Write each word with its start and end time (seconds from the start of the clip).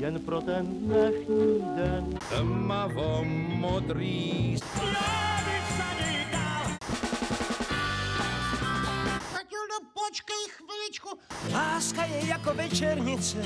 jen 0.00 0.20
pro 0.20 0.40
ten 0.40 0.66
dnešní 0.66 1.62
den. 1.76 2.18
Tmavo 2.28 3.24
modrý 3.54 4.56
Matildo, 9.32 9.76
počkej 9.94 10.44
chviličku. 10.48 11.08
Láska 11.52 12.04
je 12.04 12.26
jako 12.26 12.54
večernice. 12.54 13.38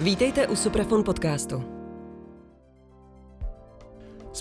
Vítejte 0.00 0.46
u 0.46 0.56
Suprafon 0.56 1.04
podcastu. 1.04 1.77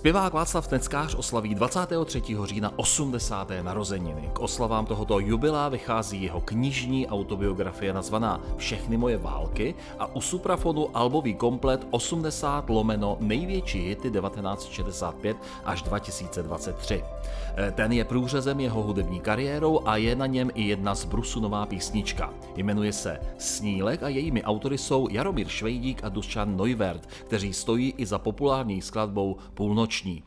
Zpěvák 0.07 0.33
Václav 0.33 0.71
Neckář 0.71 1.15
oslaví 1.15 1.55
23. 1.55 2.21
října 2.43 2.73
80. 2.75 3.51
narozeniny. 3.61 4.29
K 4.33 4.39
oslavám 4.39 4.85
tohoto 4.85 5.19
jubilá 5.19 5.69
vychází 5.69 6.23
jeho 6.23 6.41
knižní 6.41 7.07
autobiografie 7.07 7.93
nazvaná 7.93 8.41
Všechny 8.57 8.97
moje 8.97 9.17
války 9.17 9.75
a 9.99 10.15
u 10.15 10.21
Suprafonu 10.21 10.97
albový 10.97 11.35
komplet 11.35 11.87
80 11.91 12.69
lomeno 12.69 13.17
největší 13.19 13.79
hity 13.79 14.11
1965 14.11 15.37
až 15.65 15.81
2023. 15.81 17.03
E, 17.57 17.71
ten 17.71 17.91
je 17.91 18.05
průřezem 18.05 18.59
jeho 18.59 18.83
hudební 18.83 19.19
kariérou 19.19 19.87
a 19.87 19.97
je 19.97 20.15
na 20.15 20.25
něm 20.25 20.51
i 20.55 20.63
jedna 20.63 20.95
z 20.95 21.05
Brusunová 21.05 21.65
písnička. 21.65 22.33
Jmenuje 22.55 22.93
se 22.93 23.19
Snílek 23.37 24.03
a 24.03 24.09
jejími 24.09 24.43
autory 24.43 24.77
jsou 24.77 25.07
Jaromír 25.11 25.47
Švejdík 25.47 26.03
a 26.03 26.09
Dušan 26.09 26.57
Neuvert, 26.57 27.05
kteří 27.05 27.53
stojí 27.53 27.93
i 27.97 28.05
za 28.05 28.19
populární 28.19 28.81
skladbou 28.81 29.37
Půlnoc 29.53 29.96
noční. 29.97 30.23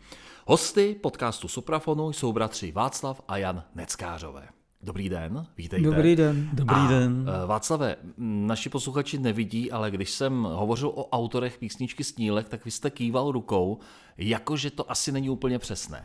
Hosty 0.47 0.97
podcastu 1.01 1.49
Suprafonu 1.49 2.13
jsou 2.13 2.33
bratři 2.33 2.73
Václav 2.73 3.23
a 3.29 3.37
Jan 3.37 3.65
Neckářové. 3.75 4.49
Dobrý 4.83 5.09
den, 5.09 5.47
vítejte. 5.57 5.91
Dobrý 5.91 6.17
den. 6.17 6.49
Dobrý 6.53 6.77
a, 6.77 6.89
den. 6.89 7.27
Eh, 7.29 7.47
Václave, 7.47 7.97
naši 8.19 8.69
posluchači 8.69 9.19
nevidí, 9.19 9.73
ale 9.73 9.91
když 9.91 10.11
jsem 10.11 10.43
hovořil 10.43 10.89
o 10.89 11.09
autorech 11.09 11.59
písničky 11.59 12.05
Snílek, 12.05 12.49
tak 12.49 12.65
vy 12.65 12.71
jste 12.71 12.91
kýval 12.91 13.33
rukou, 13.33 13.79
jakože 14.19 14.71
to 14.71 14.91
asi 14.91 15.13
není 15.13 15.31
úplně 15.31 15.59
přesné. 15.59 16.05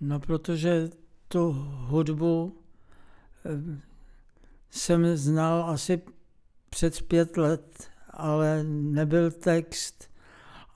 No, 0.00 0.20
protože 0.20 0.90
tu 1.28 1.52
hudbu 1.68 2.56
eh, 3.46 3.80
jsem 4.70 5.16
znal 5.16 5.64
asi 5.64 6.02
před 6.70 7.02
pět 7.02 7.36
let, 7.36 7.88
ale 8.10 8.64
nebyl 8.64 9.30
text 9.30 10.08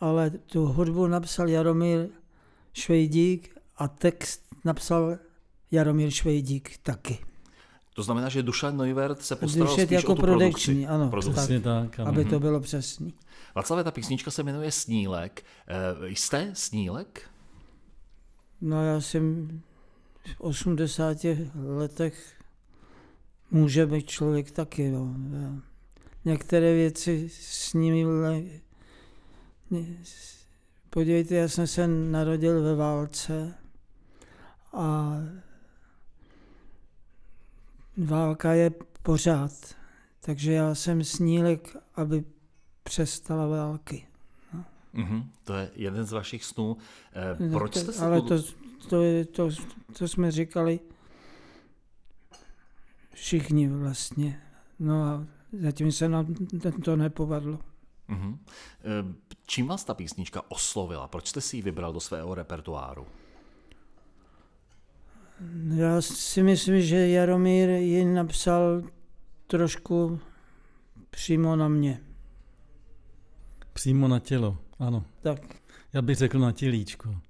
ale 0.00 0.30
tu 0.30 0.66
hudbu 0.66 1.06
napsal 1.06 1.48
Jaromír 1.48 2.08
Švejdík 2.72 3.56
a 3.76 3.88
text 3.88 4.42
napsal 4.64 5.18
Jaromír 5.70 6.10
Švejdík 6.10 6.78
taky. 6.82 7.18
To 7.94 8.02
znamená, 8.02 8.28
že 8.28 8.42
Dušan 8.42 8.76
Neuvert 8.76 9.22
se 9.22 9.36
postaral 9.36 9.68
Dušet 9.68 9.86
spíš 9.86 9.96
jako 9.96 10.12
o 10.12 10.14
tu 10.14 10.22
produkční, 10.22 10.86
ano, 10.86 11.10
produkci. 11.10 11.60
Tak, 11.60 11.90
tak, 11.90 12.00
ano. 12.00 12.08
aby 12.08 12.24
to 12.24 12.40
bylo 12.40 12.60
přesný. 12.60 13.14
Václavé, 13.54 13.84
ta 13.84 13.90
písnička 13.90 14.30
se 14.30 14.42
jmenuje 14.42 14.72
Snílek. 14.72 15.44
E, 15.68 16.08
jste 16.08 16.50
Snílek? 16.54 17.22
No 18.60 18.84
já 18.84 19.00
jsem 19.00 19.48
v 20.36 20.40
80 20.40 21.16
letech 21.54 22.32
může 23.50 23.86
být 23.86 24.10
člověk 24.10 24.50
taky. 24.50 24.90
No. 24.90 25.14
Některé 26.24 26.74
věci 26.74 27.30
s 27.32 27.74
nimi 27.74 28.60
Podívejte, 30.90 31.34
já 31.34 31.48
jsem 31.48 31.66
se 31.66 31.86
narodil 31.86 32.62
ve 32.62 32.74
válce 32.74 33.54
a 34.72 35.16
válka 37.96 38.52
je 38.52 38.70
pořád. 39.02 39.52
Takže 40.20 40.52
já 40.52 40.74
jsem 40.74 41.04
snílek, 41.04 41.76
aby 41.94 42.24
přestala 42.82 43.46
války. 43.46 44.06
No. 44.54 44.64
Mm-hmm, 44.94 45.24
to 45.44 45.54
je 45.54 45.70
jeden 45.74 46.04
z 46.04 46.12
vašich 46.12 46.44
snů. 46.44 46.76
E, 47.42 47.50
proč 47.50 47.76
jste 47.76 47.92
se 47.92 48.04
Ale 48.04 48.22
to, 48.22 48.42
to, 48.88 49.02
je, 49.02 49.24
to, 49.24 49.50
to 49.98 50.08
jsme 50.08 50.30
říkali 50.30 50.80
všichni 53.14 53.68
vlastně. 53.68 54.42
No 54.78 55.02
a 55.02 55.26
zatím 55.52 55.92
se 55.92 56.08
nám 56.08 56.34
to 56.84 56.96
nepovedlo. 56.96 57.58
Mm-hmm. 58.10 58.38
Čím 59.46 59.66
vás 59.66 59.84
ta 59.84 59.94
písnička 59.94 60.42
oslovila? 60.48 61.08
Proč 61.08 61.28
jste 61.28 61.40
si 61.40 61.56
ji 61.56 61.62
vybral 61.62 61.92
do 61.92 62.00
svého 62.00 62.34
repertoáru? 62.34 63.06
Já 65.74 66.02
si 66.02 66.42
myslím, 66.42 66.82
že 66.82 67.08
Jaromír 67.08 67.68
ji 67.68 68.04
napsal 68.04 68.82
trošku 69.46 70.20
přímo 71.10 71.56
na 71.56 71.68
mě. 71.68 72.00
Přímo 73.72 74.08
na 74.08 74.18
tělo, 74.18 74.58
ano. 74.78 75.04
Tak. 75.20 75.40
Já 75.92 76.02
bych 76.02 76.16
řekl 76.16 76.38
na 76.38 76.52
tělíčko. 76.52 77.14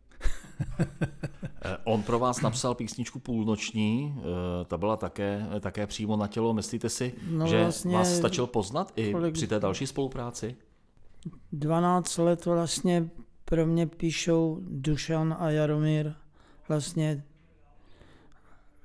Eh, 1.64 1.76
on 1.84 2.02
pro 2.02 2.18
vás 2.18 2.40
napsal 2.40 2.74
písničku 2.74 3.18
Půlnoční, 3.18 4.14
eh, 4.18 4.64
ta 4.64 4.78
byla 4.78 4.96
také, 4.96 5.46
také 5.60 5.86
přímo 5.86 6.16
na 6.16 6.26
tělo. 6.26 6.54
Myslíte 6.54 6.88
si, 6.88 7.14
no 7.30 7.46
že 7.46 7.62
vlastně 7.62 7.96
vás 7.96 8.16
stačil 8.16 8.46
poznat 8.46 8.92
i 8.96 9.12
kolik... 9.12 9.34
při 9.34 9.46
té 9.46 9.60
další 9.60 9.86
spolupráci? 9.86 10.56
12 11.52 12.18
let 12.18 12.44
vlastně 12.44 13.10
pro 13.44 13.66
mě 13.66 13.86
píšou 13.86 14.58
Dušan 14.62 15.36
a 15.38 15.50
Jaromír. 15.50 16.12
Vlastně 16.68 17.24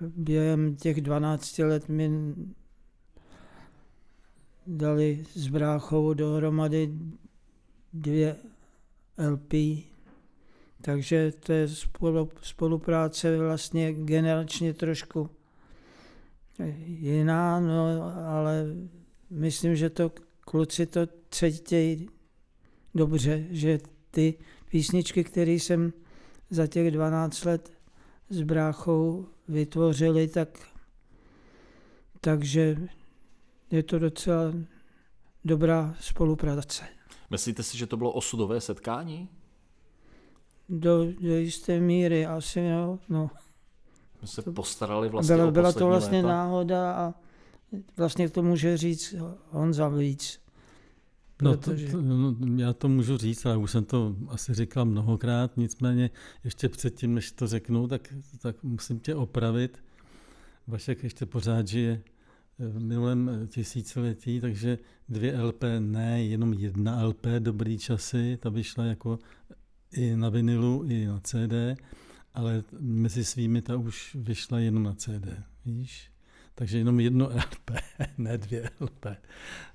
během 0.01 0.75
těch 0.75 1.01
12 1.01 1.59
let 1.59 1.90
mi 1.90 2.35
dali 4.68 5.25
s 5.34 5.47
bráchou 5.47 6.13
dohromady 6.13 6.94
dvě 7.94 8.35
LP, 9.31 9.53
takže 10.81 11.31
to 11.40 11.53
je 11.53 11.68
spolupráce 12.41 13.38
vlastně 13.38 13.94
generačně 13.94 14.74
trošku 14.74 15.29
jiná, 16.85 17.59
no, 17.59 18.03
ale 18.28 18.66
myslím, 19.29 19.75
že 19.75 19.90
to 19.90 20.12
kluci 20.40 20.85
to 20.85 21.01
cítějí 21.31 22.09
dobře, 22.95 23.45
že 23.50 23.79
ty 24.11 24.33
písničky, 24.69 25.23
které 25.23 25.51
jsem 25.51 25.94
za 26.50 26.67
těch 26.67 26.91
12 26.91 27.45
let 27.45 27.72
s 28.29 28.41
bráchou 28.41 29.25
vytvořili, 29.47 30.28
tak 30.28 30.50
takže 32.22 32.78
je 33.72 33.83
to 33.83 34.00
docela 34.00 34.53
dobrá 35.45 35.95
spolupráce. 36.00 36.83
Myslíte 37.29 37.63
si, 37.63 37.78
že 37.78 37.88
to 37.88 37.97
bylo 37.97 38.11
osudové 38.11 38.61
setkání? 38.61 39.29
Do, 40.69 41.06
do 41.22 41.35
jisté 41.35 41.79
míry 41.79 42.25
asi, 42.25 42.59
jo. 42.59 43.00
No. 43.09 43.29
My 44.22 44.27
se 44.27 44.41
postarali 44.41 45.09
vlastně 45.09 45.35
byla, 45.35 45.47
o 45.47 45.51
byla 45.51 45.73
to 45.73 45.88
vlastně 45.88 46.17
léta. 46.17 46.27
náhoda 46.27 46.94
a 46.94 47.13
vlastně 47.97 48.29
to 48.29 48.44
může 48.44 48.77
říct 48.77 49.16
Honza 49.50 49.89
víc. 49.89 50.44
No, 51.41 51.57
to, 51.57 51.72
to, 51.91 52.01
no, 52.01 52.35
já 52.56 52.73
to 52.73 52.90
můžu 52.90 53.18
říct, 53.18 53.46
ale 53.46 53.57
už 53.57 53.72
jsem 53.72 53.85
to 53.85 54.16
asi 54.28 54.53
říkal 54.53 54.85
mnohokrát, 54.85 55.57
nicméně 55.57 56.09
ještě 56.44 56.69
předtím, 56.69 57.13
než 57.13 57.31
to 57.31 57.47
řeknu, 57.47 57.88
tak, 57.88 58.13
tak 58.41 58.63
musím 58.63 59.00
tě 59.00 59.16
opravit. 59.16 59.84
Vašek 60.68 61.03
ještě 61.03 61.25
pořád 61.25 61.68
žije 61.68 62.01
v 62.59 62.79
minulém 62.79 63.47
tisíciletí, 63.47 64.41
takže 64.41 64.78
dvě 65.09 65.41
LP, 65.41 65.63
ne 65.79 66.24
jenom 66.24 66.53
jedna 66.53 67.03
LP, 67.03 67.25
dobrý 67.40 67.78
časy, 67.78 68.38
ta 68.41 68.50
vyšla 68.50 68.85
jako 68.85 69.19
i 69.91 70.16
na 70.16 70.29
vinilu, 70.29 70.84
i 70.84 71.06
na 71.06 71.19
CD, 71.19 71.79
ale 72.34 72.63
mezi 72.79 73.25
svými 73.25 73.62
ta 73.62 73.78
už 73.78 74.18
vyšla 74.19 74.59
jenom 74.59 74.84
na 74.84 74.94
CD, 74.94 75.28
víš? 75.66 76.12
Takže 76.55 76.77
jenom 76.77 76.99
jedno 76.99 77.25
LP, 77.35 77.71
ne 78.17 78.38
dvě 78.38 78.69
LP. 78.79 79.05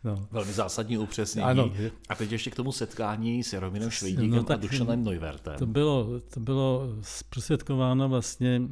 No. 0.04 0.28
Velmi 0.30 0.52
zásadní 0.52 0.98
upřesnění. 0.98 1.44
Ano. 1.44 1.72
A 2.08 2.14
teď 2.14 2.32
ještě 2.32 2.50
k 2.50 2.54
tomu 2.54 2.72
setkání 2.72 3.44
s 3.44 3.52
Jaromírem 3.52 3.90
Švejdíkem 3.90 4.30
no, 4.30 4.50
a 4.50 4.56
Dušanem 4.56 5.04
Neuwertem. 5.04 5.58
To 5.58 5.66
bylo, 5.66 6.20
to 6.20 6.40
bylo 6.40 6.96
zprostředkováno 7.00 8.08
vlastně 8.08 8.62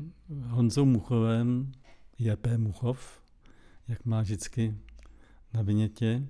Honzou 0.48 0.84
Muchovem, 0.84 1.72
J.P. 2.18 2.58
Muchov, 2.58 3.20
jak 3.88 4.04
má 4.04 4.22
vždycky 4.22 4.74
na 5.54 5.62
vinětě. 5.62 6.28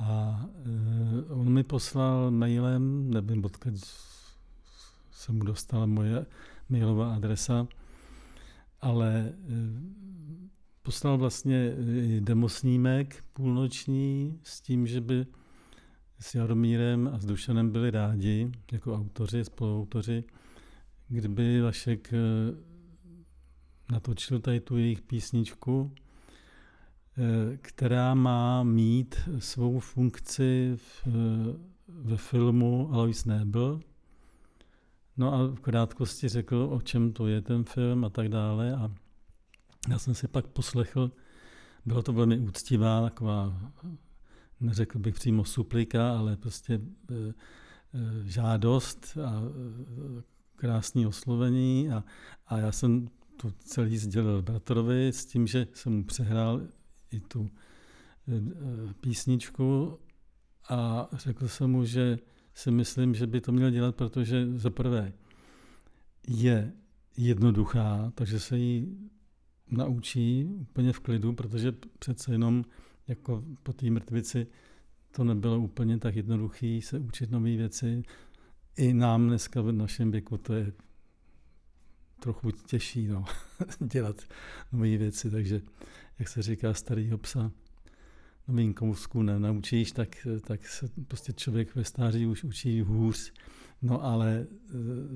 A 0.00 0.40
uh, 1.30 1.40
on 1.40 1.52
mi 1.52 1.64
poslal 1.64 2.30
mailem, 2.30 3.10
nevím, 3.10 3.44
odkud 3.44 3.74
se 5.10 5.32
mu 5.32 5.44
dostala 5.44 5.86
moje 5.86 6.26
mailová 6.68 7.14
adresa, 7.14 7.66
ale 8.80 9.32
uh, 9.38 10.48
poslal 10.82 11.18
vlastně 11.18 11.74
demosnímek 12.20 13.24
půlnoční 13.32 14.40
s 14.42 14.60
tím, 14.60 14.86
že 14.86 15.00
by 15.00 15.26
s 16.20 16.34
Jaromírem 16.34 17.10
a 17.14 17.18
s 17.18 17.26
Dušanem 17.26 17.70
byli 17.70 17.90
rádi, 17.90 18.52
jako 18.72 18.94
autoři, 18.94 19.44
spoluautoři, 19.44 20.24
kdyby 21.08 21.60
Vašek 21.60 22.12
eh, 22.12 22.18
natočil 23.92 24.40
tady 24.40 24.60
tu 24.60 24.76
jejich 24.76 25.02
písničku. 25.02 25.92
která 27.60 28.14
má 28.14 28.62
mít 28.62 29.16
svou 29.38 29.78
funkci 29.78 30.72
v, 30.76 31.06
ve 31.88 32.16
filmu 32.16 32.90
Alois 32.92 33.24
Nebel. 33.24 33.80
No 35.16 35.34
a 35.34 35.46
v 35.46 35.60
krátkosti 35.60 36.28
řekl, 36.28 36.68
o 36.70 36.80
čem 36.80 37.12
to 37.12 37.26
je 37.26 37.42
ten 37.42 37.64
film 37.64 38.04
a 38.04 38.10
tak 38.10 38.28
dále. 38.28 38.76
A 38.76 38.90
já 39.90 39.98
jsem 39.98 40.14
si 40.14 40.28
pak 40.28 40.46
poslechl, 40.46 41.12
bylo 41.86 42.02
to 42.02 42.12
velmi 42.12 42.38
úctivá, 42.38 43.02
taková, 43.02 43.72
neřekl 44.60 44.98
bych 44.98 45.14
přímo 45.14 45.44
suplika, 45.44 46.18
ale 46.18 46.36
prostě 46.36 46.80
žádost 48.24 49.18
a 49.24 49.42
krásné 50.56 51.06
oslovení 51.06 51.90
a, 51.90 52.04
a 52.46 52.58
já 52.58 52.72
jsem 52.72 53.08
to 53.36 53.52
celý 53.58 53.98
sdělil 53.98 54.42
bratrovi 54.42 55.08
s 55.08 55.26
tím, 55.26 55.46
že 55.46 55.66
jsem 55.72 55.92
mu 55.92 56.04
přehrál 56.04 56.60
i 57.10 57.20
tu 57.20 57.50
písničku 59.00 59.98
a 60.68 61.08
řekl 61.12 61.48
jsem 61.48 61.70
mu, 61.70 61.84
že 61.84 62.18
si 62.54 62.70
myslím, 62.70 63.14
že 63.14 63.26
by 63.26 63.40
to 63.40 63.52
měl 63.52 63.70
dělat, 63.70 63.96
protože 63.96 64.46
za 64.58 64.70
prvé 64.70 65.12
je 66.28 66.72
jednoduchá, 67.16 68.12
takže 68.14 68.40
se 68.40 68.58
jí 68.58 68.98
naučí 69.70 70.44
úplně 70.44 70.92
v 70.92 71.00
klidu, 71.00 71.32
protože 71.32 71.72
přece 71.98 72.32
jenom 72.32 72.64
jako 73.08 73.44
po 73.62 73.72
té 73.72 73.90
mrtvici 73.90 74.46
to 75.10 75.24
nebylo 75.24 75.58
úplně 75.58 75.98
tak 75.98 76.16
jednoduché 76.16 76.80
se 76.82 76.98
učit 76.98 77.30
nové 77.30 77.56
věci. 77.56 78.02
I 78.76 78.92
nám 78.92 79.28
dneska 79.28 79.60
v 79.62 79.72
našem 79.72 80.10
věku 80.10 80.38
to 80.38 80.54
je 80.54 80.72
trochu 82.20 82.50
těžší 82.50 83.08
no, 83.08 83.24
dělat 83.80 84.22
nové 84.72 84.96
věci, 84.96 85.30
takže 85.30 85.60
jak 86.18 86.28
se 86.28 86.42
říká 86.42 86.74
starý 86.74 87.10
psa, 87.16 87.52
novým 88.48 88.74
kousku 88.74 89.22
nenaučíš, 89.22 89.92
tak, 89.92 90.26
tak 90.46 90.68
se 90.68 90.88
prostě 91.08 91.32
člověk 91.32 91.74
ve 91.74 91.84
stáří 91.84 92.26
už 92.26 92.44
učí 92.44 92.80
hůř. 92.80 93.32
No 93.82 94.04
ale 94.04 94.38
e, 94.38 94.46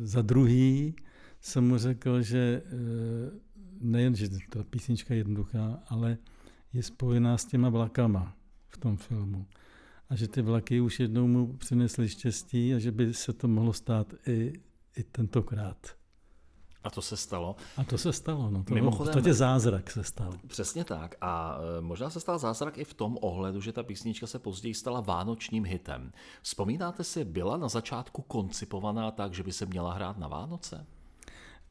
za 0.07 0.23
druhý 0.23 0.95
jsem 1.41 1.69
mu 1.69 1.79
řekl, 1.79 2.23
že 2.23 2.39
e, 2.39 2.63
nejen, 3.83 4.15
že 4.15 4.29
ta 4.51 4.65
písnička 4.65 5.15
je 5.15 5.21
jednoduchá, 5.21 5.83
ale 5.89 6.19
je 6.73 6.83
spojená 6.83 7.39
s 7.39 7.45
těma 7.45 7.69
vlakama 7.69 8.37
v 8.69 8.79
tom 8.79 8.97
filmu. 8.97 9.47
A 10.11 10.17
že 10.17 10.29
ty 10.29 10.43
vlaky 10.43 10.81
už 10.81 11.01
jednou 11.01 11.27
mu 11.27 11.57
přinesly 11.57 12.09
štěstí 12.09 12.75
a 12.75 12.79
že 12.79 12.93
by 12.93 13.15
se 13.15 13.33
to 13.33 13.49
mohlo 13.49 13.73
stát 13.73 14.15
i, 14.27 14.53
i 14.97 15.03
tentokrát. 15.03 15.97
A 16.85 16.91
to 16.91 17.03
se 17.03 17.17
stalo. 17.17 17.57
A 17.77 17.85
to 17.85 17.99
se 17.99 18.13
stalo, 18.13 18.51
no. 18.51 18.65
To, 18.65 18.75
Mimochodem, 18.75 19.23
to 19.23 19.35
zázrak 19.35 19.91
se 19.91 20.05
stal. 20.05 20.33
Přesně 20.47 20.85
tak. 20.85 21.15
A 21.21 21.59
e, 21.79 21.81
možná 21.81 22.11
se 22.11 22.21
stal 22.21 22.39
zázrak 22.39 22.79
i 22.79 22.85
v 22.85 22.95
tom 22.95 23.19
ohledu, 23.21 23.61
že 23.61 23.73
ta 23.73 23.83
písnička 23.83 24.27
se 24.27 24.39
později 24.39 24.75
stala 24.75 25.01
vánočním 25.01 25.65
hitem. 25.65 26.13
Vzpomínáte 26.43 27.05
si, 27.05 27.25
byla 27.25 27.57
na 27.57 27.69
začátku 27.69 28.23
koncipovaná 28.23 29.11
tak, 29.11 29.35
že 29.35 29.43
by 29.43 29.53
se 29.53 29.67
měla 29.67 29.95
hrát 29.95 30.19
na 30.19 30.29
Vánoce? 30.29 30.87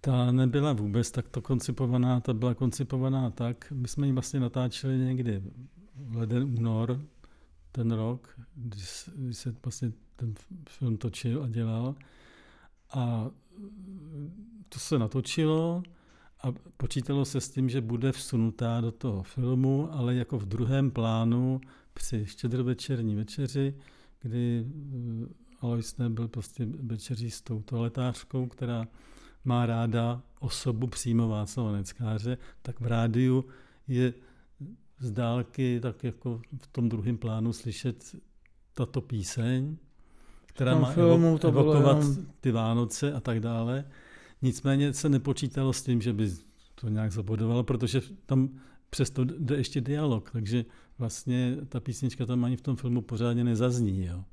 Ta 0.01 0.31
nebyla 0.31 0.74
vůbec 0.74 1.12
takto 1.12 1.42
koncipovaná, 1.42 2.19
ta 2.19 2.33
byla 2.33 2.53
koncipovaná 2.53 3.30
tak, 3.30 3.71
my 3.71 3.88
jsme 3.88 4.07
ji 4.07 4.13
vlastně 4.13 4.39
natáčeli 4.39 4.98
někdy 4.98 5.44
v 5.95 6.15
leden, 6.15 6.44
únor 6.44 7.01
ten 7.71 7.92
rok, 7.92 8.39
když, 8.56 9.09
se 9.31 9.56
vlastně 9.65 9.92
ten 10.15 10.33
film 10.69 10.98
točil 10.98 11.44
a 11.44 11.48
dělal. 11.48 11.95
A 12.94 13.30
to 14.69 14.80
se 14.80 15.00
natočilo 15.00 15.83
a 16.44 16.48
počítalo 16.77 17.25
se 17.25 17.42
s 17.42 17.50
tím, 17.50 17.69
že 17.69 17.81
bude 17.81 18.12
vsunutá 18.12 18.81
do 18.81 18.92
toho 18.92 19.24
filmu, 19.24 19.94
ale 19.94 20.15
jako 20.15 20.39
v 20.39 20.45
druhém 20.45 20.92
plánu 20.92 21.62
při 21.94 22.25
štědrovečerní 22.25 23.15
večeři, 23.15 23.75
kdy 24.21 24.65
eh, 24.65 25.27
Alois 25.59 25.95
byl 26.09 26.27
prostě 26.27 26.65
večeří 26.65 27.31
s 27.31 27.42
tou 27.42 27.62
toaletářkou, 27.62 28.48
která 28.48 28.88
má 29.46 29.66
ráda 29.66 30.22
osobu 30.40 30.88
přímo 30.88 31.28
Václava 31.28 31.72
Neckáře, 31.72 32.38
tak 32.62 32.80
v 32.80 32.86
rádiu 32.86 33.46
je 33.88 34.14
z 35.00 35.12
dálky 35.12 35.80
tak 35.82 36.04
jako 36.04 36.42
v 36.58 36.68
tom 36.68 36.90
druhém 36.90 37.18
plánu 37.18 37.54
slyšet 37.54 38.16
tato 38.74 39.02
píseň, 39.02 39.78
která 40.46 40.80
má 40.80 40.92
filmu 40.92 41.38
to 41.38 41.48
evokovat 41.48 41.98
jenom... 41.98 42.26
ty 42.42 42.52
Vánoce 42.52 43.14
a 43.14 43.20
tak 43.20 43.40
dále. 43.40 43.86
Nicméně 44.42 44.94
se 44.94 45.10
nepočítalo 45.10 45.74
s 45.74 45.84
tím, 45.84 46.02
že 46.02 46.14
by 46.14 46.32
to 46.76 46.90
nějak 46.90 47.12
zabodovalo, 47.12 47.64
protože 47.64 48.02
tam 48.26 48.50
přesto 48.92 49.24
jde 49.24 49.56
ještě 49.56 49.82
dialog, 49.82 50.32
takže 50.32 50.66
vlastně 50.98 51.58
ta 51.70 51.80
písnička 51.80 52.26
tam 52.26 52.46
ani 52.46 52.56
v 52.58 52.62
tom 52.62 52.76
filmu 52.76 53.02
pořádně 53.02 53.44
nezazní. 53.44 54.06
Jo. 54.06 54.24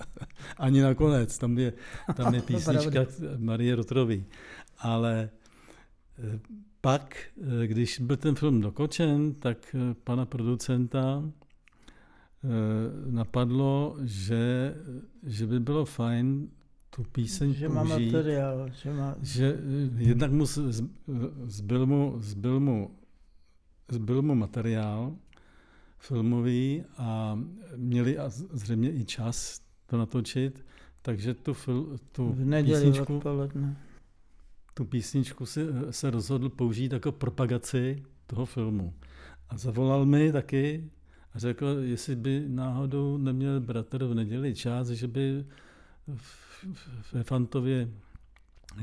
ani 0.56 0.80
nakonec, 0.80 1.38
tam 1.38 1.58
je, 1.58 1.72
tam 2.14 2.34
je 2.34 2.42
písnička 2.50 3.06
Marie 3.36 3.76
Rotrový. 3.76 4.24
Ale 4.78 5.30
eh, 6.18 6.40
pak, 6.80 7.16
eh, 7.62 7.66
když 7.66 8.00
byl 8.00 8.16
ten 8.16 8.34
film 8.34 8.60
dokočen, 8.60 9.34
tak 9.34 9.74
eh, 9.74 9.94
pana 10.04 10.26
producenta 10.26 11.22
napadlo, 13.10 13.96
že, 14.02 14.74
že 15.22 15.46
by 15.46 15.60
bylo 15.60 15.84
fajn 15.84 16.48
tu 16.90 17.04
píseň 17.12 17.54
že 17.54 17.68
použít. 17.68 17.88
Má 17.88 17.98
materiál, 17.98 18.70
že 18.82 18.92
má... 18.92 19.14
Že 19.22 19.58
jednak 19.96 20.32
mu 20.32 20.46
zbyl 21.46 21.86
mu, 21.86 22.16
zbyl 22.18 22.60
mu, 22.60 22.90
zbyl 23.88 24.22
mu 24.22 24.34
materiál 24.34 25.16
filmový 25.98 26.84
a 26.96 27.38
měli 27.76 28.18
a 28.18 28.28
zřejmě 28.28 28.92
i 28.92 29.04
čas 29.04 29.60
to 29.86 29.98
natočit, 29.98 30.64
takže 31.02 31.34
tu, 31.34 31.54
fil, 31.54 31.98
tu 32.12 32.32
v 32.32 32.44
neděli 32.44 32.84
písničku, 32.84 33.16
odpoledne. 33.16 33.76
tu 34.74 34.84
písničku 34.84 35.46
si, 35.46 35.66
se 35.90 36.10
rozhodl 36.10 36.48
použít 36.48 36.92
jako 36.92 37.12
propagaci 37.12 38.02
toho 38.26 38.46
filmu. 38.46 38.94
A 39.48 39.58
zavolal 39.58 40.06
mi 40.06 40.32
taky 40.32 40.90
a 41.34 41.38
řekl, 41.38 41.66
jestli 41.80 42.16
by 42.16 42.44
náhodou 42.48 43.16
neměl 43.16 43.60
bratr 43.60 44.04
v 44.04 44.14
neděli 44.14 44.54
čas, 44.54 44.88
že 44.88 45.08
by 45.08 45.46
ve 47.12 47.22
Fantově 47.22 47.88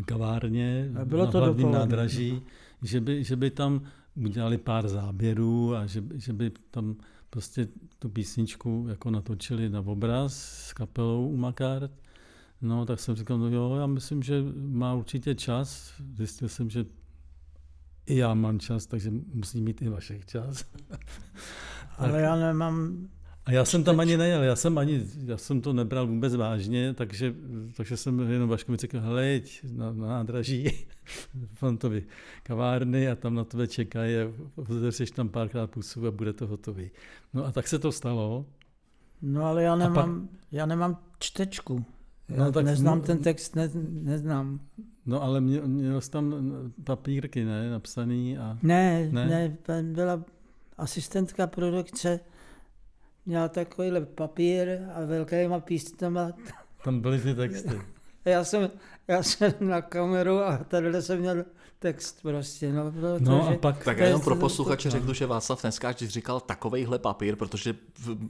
kavárně 0.06 0.92
a 1.02 1.06
bylo 1.06 1.26
na 1.26 1.32
to 1.32 1.38
hlavním 1.38 1.72
nádraží, 1.72 2.42
že 2.82 3.02
by, 3.02 3.24
že 3.24 3.36
by 3.36 3.52
tam 3.52 3.82
udělali 4.16 4.58
pár 4.58 4.88
záběrů 4.88 5.76
a 5.76 5.86
že, 5.86 6.04
že 6.16 6.34
by 6.34 6.52
tam 6.72 6.96
prostě 7.30 7.68
tu 8.00 8.10
písničku 8.10 8.86
jako 8.90 9.12
natočili 9.12 9.70
na 9.70 9.80
obraz 9.80 10.34
s 10.68 10.74
kapelou 10.74 11.30
u 11.30 11.38
Makart. 11.38 11.92
No, 12.62 12.86
tak 12.86 13.00
jsem 13.00 13.16
říkal, 13.16 13.38
no 13.38 13.48
jo, 13.48 13.76
já 13.76 13.88
myslím, 13.88 14.24
že 14.24 14.44
má 14.56 14.94
určitě 14.94 15.36
čas. 15.36 15.94
Zjistil 16.16 16.50
jsem, 16.50 16.70
že 16.70 16.86
i 18.06 18.18
já 18.18 18.34
mám 18.34 18.60
čas, 18.60 18.86
takže 18.86 19.12
musí 19.34 19.62
mít 19.62 19.82
i 19.82 19.90
vašich 19.90 20.26
čas. 20.26 20.66
Ale 21.98 22.22
já 22.22 22.36
nemám 22.36 23.08
a 23.46 23.52
já 23.52 23.66
jsem 23.66 23.84
tam 23.84 24.00
ani 24.00 24.18
nejel, 24.18 24.44
já 24.44 24.56
jsem, 24.56 24.78
ani, 24.78 25.06
já 25.26 25.38
jsem 25.38 25.62
to 25.62 25.74
nebral 25.74 26.08
vůbec 26.08 26.36
vážně, 26.36 26.94
takže, 26.94 27.36
takže 27.78 27.98
jsem 27.98 28.20
jenom 28.20 28.50
Vaškovi 28.50 28.78
řekl, 28.78 29.00
hele, 29.00 29.42
na, 29.72 29.94
na 29.94 30.08
nádraží 30.08 30.86
Fantovi 31.54 32.06
kavárny 32.44 33.10
a 33.10 33.16
tam 33.16 33.36
na 33.36 33.44
tebe 33.44 33.68
čekají 33.68 34.16
a 34.18 34.28
vzeš 34.58 35.12
tam 35.12 35.30
párkrát 35.30 35.68
pusu 35.68 36.08
a 36.08 36.12
bude 36.12 36.34
to 36.34 36.48
hotový. 36.48 36.92
No 37.34 37.46
a 37.46 37.52
tak 37.52 37.68
se 37.68 37.80
to 37.80 37.92
stalo. 37.92 38.46
No 39.22 39.46
ale 39.46 39.64
já 39.64 39.76
nemám, 39.76 40.22
pak, 40.22 40.30
já 40.52 40.66
nemám 40.66 40.98
čtečku. 41.20 41.86
Já 42.30 42.46
no, 42.46 42.52
tak, 42.52 42.66
neznám 42.66 42.98
no, 42.98 43.04
ten 43.04 43.18
text, 43.18 43.56
ne, 43.56 43.70
neznám. 43.90 44.60
No 45.06 45.24
ale 45.24 45.42
měl, 45.42 45.68
měl 45.68 46.02
jsi 46.02 46.12
tam 46.12 46.34
papírky, 46.84 47.46
ne, 47.46 47.70
napsaný 47.70 48.38
a... 48.38 48.58
Ne, 48.62 49.10
ne, 49.12 49.28
ne 49.28 49.58
byla 49.82 50.24
asistentka 50.78 51.48
produkce, 51.48 52.20
měla 53.26 53.48
takovýhle 53.50 54.02
papír 54.02 54.80
a 54.96 55.06
velkýma 55.06 55.60
písnama. 55.60 56.32
Tam 56.84 57.00
byly 57.00 57.20
ty 57.20 57.36
texty. 57.36 57.82
Já 58.26 58.44
jsem, 58.44 58.70
já 59.08 59.24
jsem 59.24 59.54
na 59.60 59.82
kameru 59.82 60.40
a 60.40 60.58
tady 60.58 61.02
jsem 61.02 61.20
měl 61.20 61.46
text 61.80 62.22
prostě. 62.22 62.74
No, 62.74 62.92
protože, 62.92 63.26
no 63.26 63.48
a 63.48 63.58
pak... 63.58 63.84
Tak 63.84 63.98
jenom 63.98 64.22
pro 64.22 64.36
posluchače 64.36 64.90
řeknu, 64.90 65.14
že 65.14 65.26
Václav 65.26 65.62
dneska 65.62 65.92
když 65.92 66.10
říkal 66.10 66.40
takovejhle 66.40 67.00
papír, 67.00 67.36
protože 67.36 67.76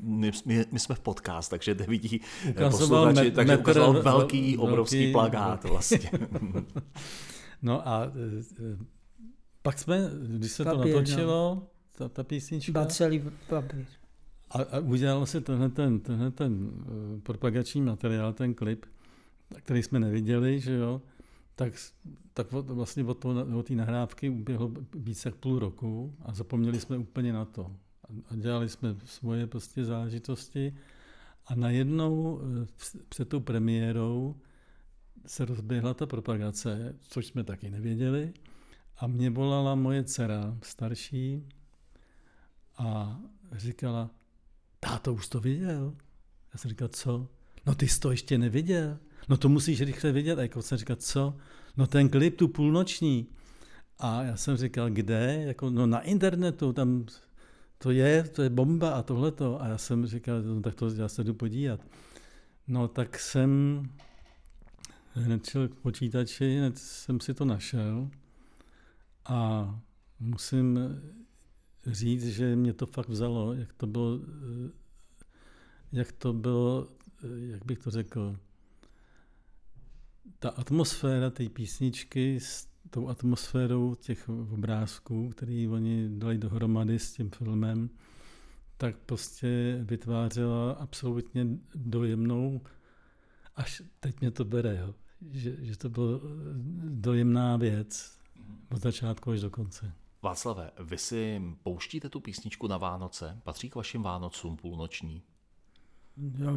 my, 0.02 0.32
my, 0.46 0.66
my 0.72 0.80
jsme 0.80 0.96
v 0.96 1.00
podcast, 1.00 1.50
takže 1.50 1.76
nevidí 1.76 2.22
posluchači, 2.60 3.24
met, 3.24 3.34
takže 3.34 3.52
metr, 3.52 3.62
ukazoval 3.62 4.02
velký, 4.02 4.58
obrovský 4.58 4.98
velký, 4.98 5.12
plagát 5.12 5.64
vlastně. 5.70 6.12
no 7.62 7.88
a 7.88 8.04
e, 8.04 8.40
e, 8.66 8.78
pak 9.62 9.80
jsme, 9.80 10.10
když 10.28 10.52
se 10.52 10.64
papír, 10.64 10.94
to 10.94 11.00
natočilo, 11.00 11.56
no. 11.56 11.68
ta, 11.98 12.10
ta 12.10 12.24
písnička... 12.24 12.86
celý 12.86 13.24
papír. 13.50 13.86
A, 14.54 14.62
a 14.62 14.80
udělal 14.80 15.26
se 15.26 15.42
tenhle 15.42 15.70
ten, 15.70 16.00
tenhle 16.00 16.32
ten 16.32 16.54
uh, 16.54 17.20
propagační 17.20 17.82
materiál, 17.82 18.34
ten 18.34 18.54
klip, 18.54 18.86
který 19.58 19.84
jsme 19.84 20.00
neviděli, 20.00 20.60
že 20.60 20.74
jo, 20.74 21.02
tak, 21.56 21.74
tak 22.34 22.52
vlastně 22.52 23.04
od, 23.04 23.14
toho, 23.14 23.60
od 23.60 23.68
té 23.68 23.76
nahrávky 23.76 24.30
uběhlo 24.30 24.72
více 24.94 25.30
jak 25.30 25.36
půl 25.36 25.60
roku 25.60 26.16
a 26.22 26.34
zapomněli 26.34 26.80
jsme 26.80 26.98
úplně 26.98 27.34
na 27.34 27.46
to. 27.46 27.76
a 28.30 28.36
dělali 28.36 28.70
jsme 28.70 28.96
svoje 29.06 29.48
prostě 29.48 29.86
záležitosti 29.86 30.74
a 31.46 31.56
najednou 31.56 32.42
eh, 32.42 32.68
před 33.10 33.30
tou 33.30 33.40
premiérou 33.40 34.36
se 35.26 35.46
rozběhla 35.46 35.94
ta 35.94 36.06
propagace, 36.06 36.96
což 37.02 37.26
jsme 37.26 37.44
taky 37.44 37.70
nevěděli. 37.70 38.34
A 38.98 39.08
mě 39.08 39.30
volala 39.30 39.76
moje 39.76 40.04
dcera 40.04 40.58
starší 40.64 41.48
a 42.78 43.20
říkala, 43.52 44.10
táto 44.84 45.14
už 45.14 45.28
to 45.28 45.40
viděl. 45.40 45.96
Já 46.54 46.58
jsem 46.58 46.70
říkal, 46.70 46.88
co? 46.88 47.28
No 47.66 47.76
ty 47.76 47.88
jsi 47.88 48.00
to 48.00 48.12
ještě 48.12 48.38
neviděl. 48.38 48.98
No 49.30 49.38
to 49.38 49.50
musíš 49.50 49.82
rychle 49.82 50.12
vidět. 50.12 50.40
A 50.40 50.42
jako 50.42 50.62
jsem 50.62 50.78
říkal, 50.78 50.96
co? 50.96 51.38
No 51.78 51.88
ten 51.88 52.10
klip 52.10 52.38
tu 52.38 52.48
půlnoční. 52.48 53.28
A 54.00 54.24
já 54.24 54.36
jsem 54.36 54.58
říkal, 54.58 54.90
kde? 54.90 55.44
Jako, 55.48 55.70
no 55.70 55.86
na 55.86 56.02
internetu, 56.02 56.74
tam 56.74 57.06
to 57.78 57.92
je, 57.92 58.24
to 58.24 58.42
je 58.42 58.50
bomba 58.50 58.94
a 58.94 59.02
tohleto. 59.02 59.62
A 59.62 59.68
já 59.68 59.78
jsem 59.78 60.06
říkal, 60.06 60.42
no, 60.42 60.62
tak 60.62 60.76
to 60.76 60.90
já 60.90 61.08
se 61.08 61.24
jdu 61.24 61.34
podívat. 61.34 61.80
No 62.68 62.88
tak 62.88 63.20
jsem 63.20 63.84
hned 65.14 65.46
šel 65.46 65.68
k 65.68 65.76
počítači, 65.76 66.58
hned 66.58 66.78
jsem 66.78 67.20
si 67.20 67.34
to 67.34 67.46
našel 67.46 68.10
a 69.26 69.70
musím 70.20 70.80
říct, 71.88 72.28
že 72.28 72.56
mě 72.56 72.74
to 72.74 72.86
fakt 72.86 73.10
vzalo, 73.10 73.54
jak 73.54 73.74
to 73.74 73.88
bylo, 73.88 74.20
jak 75.92 76.12
to 76.12 76.34
bylo, 76.34 76.88
jak 77.36 77.66
bych 77.66 77.80
to 77.80 77.92
řekl, 77.92 78.36
ta 80.40 80.50
atmosféra 80.50 81.30
té 81.30 81.50
písničky 81.50 82.40
s 82.40 82.68
tou 82.90 83.08
atmosférou 83.08 83.96
těch 83.96 84.30
obrázků, 84.30 85.30
který 85.30 85.68
oni 85.68 86.10
dali 86.10 86.38
dohromady 86.38 87.00
s 87.00 87.14
tím 87.14 87.30
filmem, 87.30 87.90
tak 88.78 88.98
prostě 88.98 89.80
vytvářela 89.84 90.72
absolutně 90.72 91.48
dojemnou, 91.76 92.62
až 93.56 93.82
teď 94.00 94.22
mě 94.22 94.32
to 94.32 94.46
bere, 94.46 94.78
jo. 94.78 94.96
Že, 95.32 95.56
že 95.60 95.78
to 95.78 95.90
byla 95.90 96.20
dojemná 96.90 97.58
věc 97.58 98.18
od 98.72 98.82
začátku 98.82 99.32
až 99.32 99.42
do 99.42 99.50
konce. 99.50 99.94
Václave, 100.24 100.72
vy 100.80 100.98
si 100.98 101.42
pouštíte 101.64 102.10
tu 102.10 102.20
písničku 102.20 102.68
na 102.68 102.78
Vánoce? 102.78 103.42
Patří 103.44 103.70
k 103.70 103.76
vašim 103.76 104.04
Vánocům 104.04 104.58
půlnoční? 104.58 105.24
Já, 106.18 106.52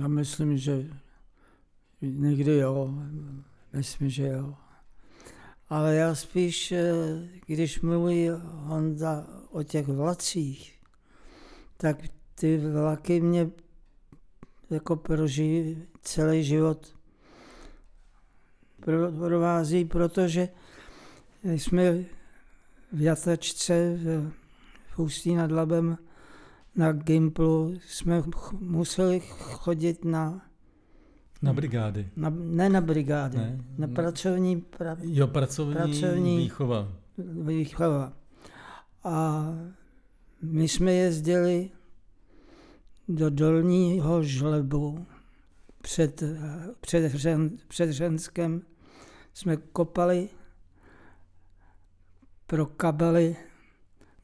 já 0.00 0.08
myslím, 0.08 0.58
že 0.58 0.90
někdy 2.00 2.56
jo, 2.56 2.94
myslím, 3.72 4.10
že 4.10 4.26
jo. 4.26 4.54
Ale 5.68 5.94
já 5.94 6.14
spíš, 6.14 6.72
eh, 6.72 6.92
když 7.46 7.80
mluví 7.80 8.28
Honza 8.42 9.26
o 9.50 9.62
těch 9.62 9.88
vlacích, 9.88 10.80
tak 11.76 11.96
ty 12.34 12.58
vlaky 12.58 13.20
mě 13.20 13.50
jako 14.70 14.96
prožijí 14.96 15.82
celý 16.00 16.44
život 16.44 16.96
provází, 19.18 19.84
protože 19.84 20.48
jsme 21.42 22.04
v 22.96 23.00
Jatačce 23.00 23.98
v 24.88 24.98
Ústí 24.98 25.34
nad 25.34 25.50
Labem 25.50 25.98
na 26.76 26.92
Gimplu 26.92 27.74
jsme 27.86 28.22
museli 28.60 29.20
chodit 29.20 30.04
na 30.04 30.42
na 31.42 31.52
brigády. 31.52 32.08
Na, 32.16 32.30
ne 32.30 32.68
na 32.68 32.80
brigády, 32.80 33.36
ne, 33.38 33.64
na 33.78 33.88
pracovní, 33.88 34.60
pra, 34.60 34.96
jo, 35.02 35.26
pracovní, 35.26 35.74
pracovní 35.74 36.36
výchova. 36.38 36.92
výchova. 37.18 38.12
A 39.04 39.46
my 40.42 40.68
jsme 40.68 40.92
jezdili 40.92 41.70
do 43.08 43.30
Dolního 43.30 44.22
žlebu 44.22 45.06
před, 45.82 46.22
před, 46.80 47.12
před 47.68 47.92
Řenskem. 47.92 48.62
Jsme 49.34 49.56
kopali 49.56 50.28
pro 52.46 52.66
kabely 52.66 53.36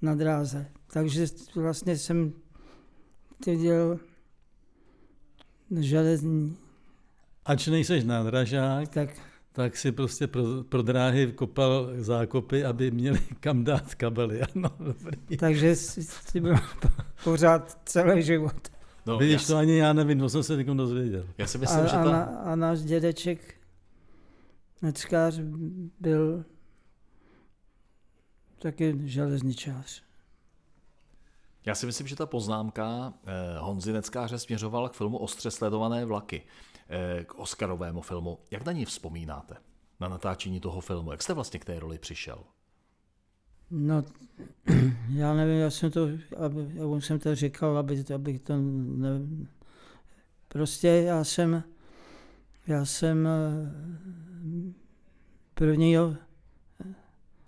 na 0.03 0.15
dráze. 0.15 0.67
Takže 0.93 1.27
vlastně 1.55 1.97
jsem 1.97 2.33
viděl 3.47 3.99
železní. 5.81 6.57
Ač 7.45 7.67
nejseš 7.67 8.05
nádražák, 8.05 8.89
tak, 8.89 9.11
tak 9.53 9.77
si 9.77 9.93
prostě 9.93 10.27
pro, 10.27 10.45
pro 10.69 10.83
dráhy 10.83 11.33
kopal 11.33 11.91
zákopy, 11.97 12.65
aby 12.65 12.91
měli 12.91 13.21
kam 13.41 13.65
dát 13.65 13.95
kabely. 13.95 14.41
Ano, 14.57 14.71
dobrý. 14.79 15.37
Takže 15.37 15.77
jsi 15.77 16.41
byl 16.41 16.57
pořád 17.25 17.79
celý 17.85 18.23
život. 18.23 18.69
No, 19.07 19.19
Vidíš, 19.19 19.47
to 19.47 19.57
ani 19.57 19.77
já 19.77 19.93
nevím, 19.93 20.19
to 20.19 20.29
jsem 20.29 20.43
se 20.43 20.57
někom 20.57 20.77
dozvěděl. 20.77 21.27
Já 21.39 21.47
si 21.47 21.59
myslím, 21.59 21.81
a, 21.81 21.87
že 21.87 21.93
ta... 21.93 22.01
a, 22.03 22.05
na, 22.05 22.25
a 22.25 22.57
náš 22.57 22.81
dědeček, 22.81 23.55
neckář, 24.83 25.41
byl 26.01 26.45
taky 28.63 28.99
železničář. 29.05 30.03
Já 31.67 31.75
si 31.75 31.87
myslím, 31.87 32.07
že 32.07 32.17
ta 32.17 32.27
poznámka 32.27 33.15
eh, 33.25 33.59
Honzy 33.59 33.93
Neckáře 33.93 34.39
směřovala 34.39 34.89
k 34.89 34.93
filmu 34.93 35.19
Ostře 35.19 35.51
sledované 35.51 36.05
vlaky, 36.05 36.43
eh, 36.89 37.25
k 37.25 37.35
Oscarovému 37.35 38.01
filmu. 38.01 38.39
Jak 38.51 38.67
na 38.67 38.73
ní 38.73 38.85
vzpomínáte? 38.85 39.57
Na 40.01 40.09
natáčení 40.09 40.61
toho 40.61 40.81
filmu. 40.81 41.11
Jak 41.11 41.23
jste 41.23 41.35
vlastně 41.35 41.61
k 41.61 41.65
té 41.65 41.81
roli 41.81 41.99
přišel? 41.99 42.45
No, 43.71 44.05
já 45.09 45.35
nevím, 45.35 45.61
já 45.61 45.71
jsem 45.71 45.91
to, 45.91 46.09
aby, 46.37 46.71
já 46.75 47.01
jsem 47.01 47.19
to 47.19 47.35
říkal, 47.35 47.79
aby, 47.79 48.05
abych 48.15 48.41
to 48.41 48.55
ne, 48.57 49.09
prostě 50.49 50.89
já 50.89 51.25
jsem, 51.25 51.63
já 52.67 52.85
jsem 52.85 53.27
eh, 53.27 53.73
prvního 55.55 56.17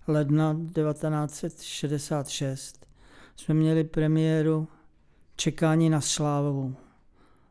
ledna 0.07 0.55
1966 0.55 2.87
jsme 3.37 3.55
měli 3.55 3.85
premiéru 3.85 4.69
Čekání 5.37 5.91
na 5.91 6.01
slávu, 6.01 6.77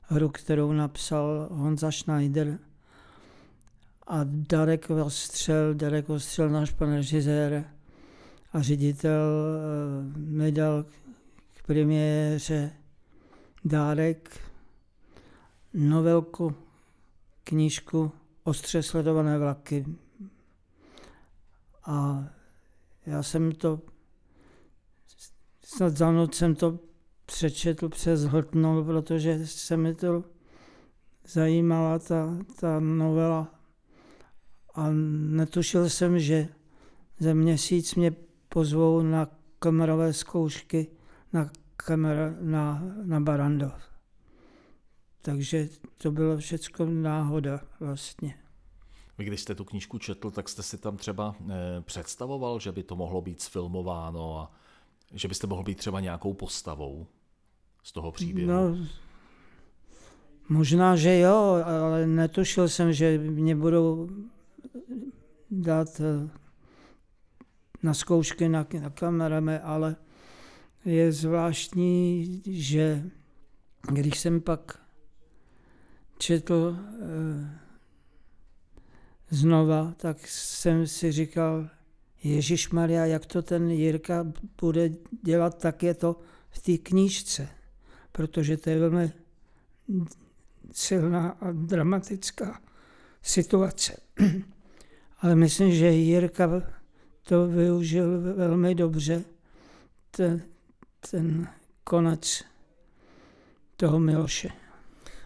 hru, 0.02 0.30
kterou 0.30 0.72
napsal 0.72 1.48
Honza 1.52 1.92
Schneider 1.92 2.60
a 4.08 4.20
Darek 4.24 4.90
Ostřel, 4.90 5.74
Darek 5.74 6.10
Ostřel, 6.10 6.50
náš 6.50 6.72
pan 6.72 6.94
režisér 6.94 7.66
a 8.54 8.62
ředitel 8.62 9.12
eh, 9.16 10.18
mi 10.18 10.52
dal 10.52 10.86
k 11.54 11.66
premiéře 11.66 12.72
dárek 13.66 14.40
novelku, 15.74 16.56
knížku 17.44 18.12
Ostře 18.44 18.84
sledované 18.84 19.38
vlaky. 19.38 19.86
A 21.86 22.24
já 23.06 23.24
jsem 23.24 23.52
to, 23.52 23.82
snad 25.64 25.98
za 25.98 26.12
noc 26.12 26.36
jsem 26.36 26.56
to 26.56 26.80
přečetl 27.26 27.90
přes 27.90 28.24
hltnul, 28.24 28.84
protože 28.84 29.48
se 29.48 29.78
mi 29.78 29.96
to 29.96 30.24
zajímala 31.28 32.00
ta, 32.00 32.38
ta 32.60 32.80
novela. 32.80 33.60
A 34.76 34.90
netušil 35.30 35.90
jsem, 35.90 36.20
že 36.20 36.48
za 37.20 37.34
měsíc 37.34 37.96
mě 37.96 38.16
pozvou 38.50 39.02
na 39.02 39.28
kamerové 39.60 40.14
zkoušky 40.14 40.88
na, 41.34 41.52
kamer, 41.76 42.38
na, 42.42 42.84
na 43.04 43.20
Barandov. 43.20 43.74
Takže 45.22 45.70
to 45.98 46.12
bylo 46.12 46.38
všechno 46.38 46.86
náhoda 46.86 47.62
vlastně. 47.80 48.43
Vy 49.18 49.26
když 49.26 49.42
jste 49.42 49.56
tu 49.56 49.66
knížku 49.66 49.98
četl, 49.98 50.32
tak 50.32 50.50
jste 50.50 50.64
si 50.64 50.78
tam 50.78 50.98
třeba 50.98 51.36
eh, 51.40 51.82
představoval, 51.82 52.60
že 52.60 52.72
by 52.72 52.84
to 52.84 52.96
mohlo 52.96 53.22
být 53.22 53.42
sfilmováno 53.42 54.40
a 54.40 54.52
že 55.14 55.28
byste 55.28 55.48
mohl 55.48 55.64
být 55.64 55.78
třeba 55.78 56.00
nějakou 56.00 56.34
postavou 56.34 57.08
z 57.84 57.92
toho 57.92 58.12
příběhu? 58.12 58.52
No, 58.52 58.78
možná, 60.50 60.96
že 60.96 61.20
jo, 61.20 61.64
ale 61.66 62.08
netušil 62.08 62.70
jsem, 62.70 62.94
že 62.94 63.18
mě 63.18 63.56
budou 63.56 64.10
dát 65.52 66.02
eh, 66.02 66.30
na 67.84 67.94
zkoušky 67.94 68.50
na, 68.50 68.68
na 68.82 68.90
kamerami, 68.90 69.60
ale 69.60 69.96
je 70.86 71.12
zvláštní, 71.12 72.42
že 72.46 73.04
když 73.92 74.20
jsem 74.20 74.42
pak 74.42 74.80
četl 76.18 76.78
eh, 76.80 77.63
znova, 79.34 79.94
tak 79.98 80.28
jsem 80.28 80.88
si 80.88 81.12
říkal, 81.12 81.70
Ježíš 82.24 82.70
Maria, 82.70 83.06
jak 83.06 83.26
to 83.26 83.42
ten 83.42 83.72
Jirka 83.72 84.34
bude 84.62 84.90
dělat, 85.24 85.58
tak 85.58 85.84
je 85.84 85.94
to 85.94 86.20
v 86.50 86.60
té 86.60 86.78
knížce, 86.78 87.48
protože 88.12 88.58
to 88.58 88.70
je 88.70 88.80
velmi 88.80 89.12
silná 90.72 91.30
a 91.30 91.52
dramatická 91.52 92.62
situace. 93.22 93.98
Ale 95.22 95.36
myslím, 95.36 95.72
že 95.72 95.92
Jirka 95.92 96.62
to 97.24 97.48
využil 97.48 98.22
velmi 98.22 98.76
dobře, 98.76 99.24
ten, 100.12 100.42
ten 101.12 101.48
konec 101.84 102.44
toho 103.76 104.00
Miloše. 104.00 104.63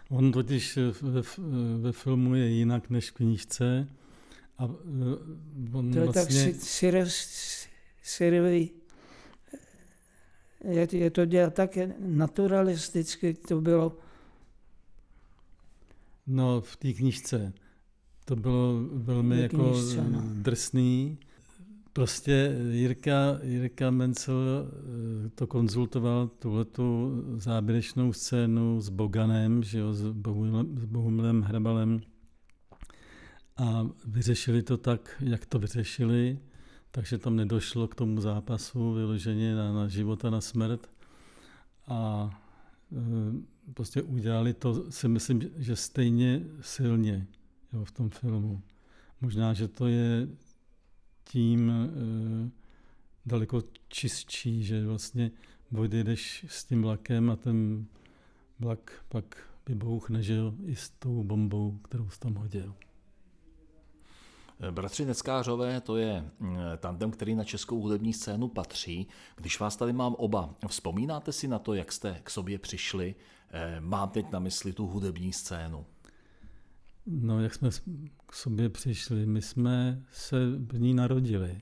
On 0.08 0.32
totiž 0.32 0.78
ve, 1.02 1.22
ve 1.78 1.92
filmu 1.92 2.34
je 2.34 2.48
jinak 2.48 2.90
než 2.90 3.10
v 3.10 3.14
knížce. 3.14 3.88
A 4.58 4.64
eh, 4.64 5.76
on 5.76 5.92
To 5.92 5.98
je 5.98 6.06
tak 6.06 6.14
vlastně, 6.14 6.54
si- 6.54 7.68
syrový. 8.02 8.70
Je, 10.64 10.88
je 10.96 11.10
to 11.10 11.24
dělat 11.24 11.54
tak 11.54 11.78
naturalisticky, 11.98 13.34
to 13.34 13.60
bylo 13.60 13.98
no 16.26 16.60
v 16.60 16.76
té 16.76 16.92
knížce 16.92 17.52
to 18.28 18.36
bylo 18.36 18.80
velmi 18.92 19.36
Ve 19.36 19.42
jako 19.42 19.56
knížce, 19.56 20.04
no. 20.10 20.22
drsný. 20.24 21.18
Prostě 21.98 22.56
Jirka, 22.70 23.38
Jirka 23.42 23.90
Mencel 23.90 24.68
eh, 24.68 25.30
to 25.34 25.46
konzultoval, 25.46 26.28
tuhletu 26.28 27.22
záběrečnou 27.36 28.12
scénu 28.12 28.80
s 28.80 28.88
Boganem, 28.88 29.62
že 29.62 29.78
jo, 29.78 29.92
s, 29.92 30.12
Bohumilem, 30.12 30.78
s 30.78 30.84
Bohumilem 30.84 31.42
Hrabalem 31.42 32.00
a 33.56 33.88
vyřešili 34.06 34.62
to 34.62 34.76
tak, 34.76 35.16
jak 35.20 35.46
to 35.46 35.58
vyřešili, 35.58 36.38
takže 36.90 37.18
tam 37.18 37.36
nedošlo 37.36 37.88
k 37.88 37.94
tomu 37.94 38.20
zápasu 38.20 38.92
vyloženě 38.92 39.54
na, 39.54 39.72
na 39.72 39.88
život 39.88 40.24
a 40.24 40.30
na 40.30 40.40
smrt. 40.40 40.90
A 41.86 42.30
e, 42.92 43.72
prostě 43.74 44.02
udělali 44.02 44.54
to, 44.54 44.92
si 44.92 45.08
myslím, 45.08 45.40
že 45.56 45.76
stejně 45.76 46.42
silně 46.60 47.26
jo, 47.72 47.84
v 47.84 47.92
tom 47.92 48.10
filmu. 48.10 48.62
Možná, 49.20 49.54
že 49.54 49.68
to 49.68 49.86
je 49.86 50.28
tím 51.30 51.70
e, 51.70 52.50
daleko 53.26 53.62
čistší, 53.88 54.64
že 54.64 54.86
vlastně 54.86 55.30
odjedeš 55.78 56.44
s 56.48 56.64
tím 56.64 56.82
vlakem 56.82 57.30
a 57.30 57.36
ten 57.36 57.86
vlak 58.58 59.04
pak 59.08 59.48
by 59.66 59.74
Bůh 59.74 60.10
nežil 60.10 60.54
i 60.66 60.76
s 60.76 60.90
tou 60.90 61.24
bombou, 61.24 61.78
kterou 61.82 62.10
jsi 62.10 62.20
tam 62.20 62.34
hodil. 62.34 62.74
Bratři 64.70 65.04
Neckářové, 65.04 65.80
to 65.80 65.96
je 65.96 66.30
mm, 66.40 66.58
tandem, 66.78 67.10
který 67.10 67.34
na 67.34 67.44
českou 67.44 67.80
hudební 67.80 68.12
scénu 68.12 68.48
patří. 68.48 69.08
Když 69.36 69.60
vás 69.60 69.76
tady 69.76 69.92
mám 69.92 70.14
oba, 70.14 70.54
vzpomínáte 70.68 71.32
si 71.32 71.48
na 71.48 71.58
to, 71.58 71.74
jak 71.74 71.92
jste 71.92 72.20
k 72.22 72.30
sobě 72.30 72.58
přišli? 72.58 73.14
Eh, 73.50 73.80
Mám 73.80 74.08
teď 74.08 74.30
na 74.32 74.38
mysli 74.38 74.72
tu 74.72 74.86
hudební 74.86 75.32
scénu. 75.32 75.86
No, 77.10 77.42
jak 77.42 77.54
jsme 77.54 77.70
k 78.26 78.32
sobě 78.32 78.68
přišli, 78.68 79.26
my 79.26 79.42
jsme 79.42 80.02
se 80.12 80.36
v 80.58 80.80
ní 80.80 80.94
narodili. 80.94 81.60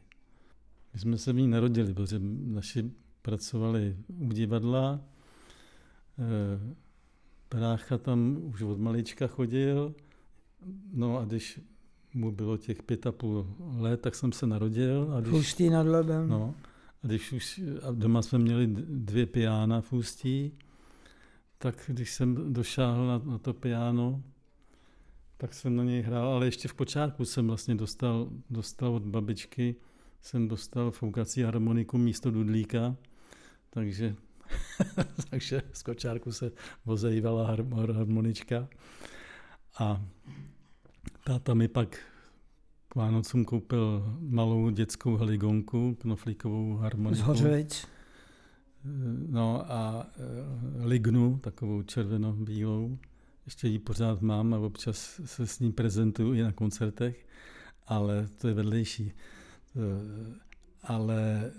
My 0.95 1.01
jsme 1.01 1.19
se 1.19 1.33
v 1.33 1.37
ní 1.37 1.49
narodili, 1.49 1.95
protože 1.95 2.21
naši 2.45 2.91
pracovali 3.23 3.97
u 4.09 4.33
divadla, 4.33 5.01
eh, 6.19 6.75
brácha 7.51 7.99
tam 7.99 8.39
už 8.43 8.63
od 8.63 8.79
malička 8.79 9.27
chodil, 9.27 9.95
no 10.93 11.19
a 11.19 11.25
když 11.25 11.61
mu 12.15 12.31
bylo 12.31 12.57
těch 12.57 12.83
pět 12.83 13.07
a 13.07 13.13
půl 13.13 13.47
let, 13.59 14.01
tak 14.01 14.15
jsem 14.15 14.33
se 14.33 14.47
narodil. 14.47 15.13
A 15.17 15.21
když, 15.21 15.33
Ústí 15.33 15.71
nad 15.71 15.87
Labem. 15.87 16.29
No, 16.29 16.55
a 17.03 17.07
když 17.07 17.33
už 17.33 17.61
a 17.83 17.93
doma 17.93 18.23
jsme 18.23 18.39
měli 18.39 18.67
dvě 18.89 19.27
piána 19.27 19.81
v 19.81 19.93
Ústí, 19.93 20.53
tak 21.59 21.85
když 21.89 22.15
jsem 22.15 22.53
došáhl 22.53 23.07
na, 23.07 23.19
na 23.19 23.39
to 23.39 23.55
piano, 23.55 24.23
tak 25.37 25.55
jsem 25.55 25.77
na 25.77 25.85
něj 25.85 26.03
hrál, 26.03 26.29
ale 26.29 26.47
ještě 26.47 26.69
v 26.69 26.75
počátku 26.75 27.25
jsem 27.25 27.47
vlastně 27.47 27.75
dostal, 27.75 28.31
dostal 28.51 28.95
od 28.95 29.03
babičky, 29.03 29.77
jsem 30.21 30.49
dostal 30.49 30.91
foukací 30.91 31.43
harmoniku 31.43 31.99
místo 31.99 32.31
dudlíka, 32.31 32.97
takže, 33.71 34.15
takže 35.31 35.63
z 35.73 35.83
kočárku 35.83 36.33
se 36.33 36.53
har- 36.87 37.93
harmonička. 37.93 38.69
A 39.79 40.03
táta 41.25 41.55
mi 41.55 41.69
pak 41.69 41.99
k 42.89 42.95
Vánocům 42.95 43.45
koupil 43.45 44.17
malou 44.21 44.71
dětskou 44.71 45.17
heligonku, 45.17 45.95
knoflíkovou 45.95 46.77
harmoniku. 46.77 47.23
Hořovic. 47.23 47.87
No 49.29 49.73
a 49.73 50.07
eh, 50.07 50.87
lignu, 50.87 51.39
takovou 51.39 51.83
červeno-bílou. 51.83 52.99
Ještě 53.47 53.69
ji 53.69 53.79
pořád 53.79 54.23
mám 54.23 54.55
a 54.55 54.59
občas 54.59 55.21
se 55.25 55.47
s 55.47 55.61
ní 55.61 55.73
prezentuju 55.73 56.35
i 56.35 56.43
na 56.43 56.53
koncertech, 56.53 57.27
ale 57.87 58.29
to 58.39 58.49
je 58.49 58.55
vedlejší. 58.55 59.13
Eh, 59.77 60.47
Ale 60.83 61.53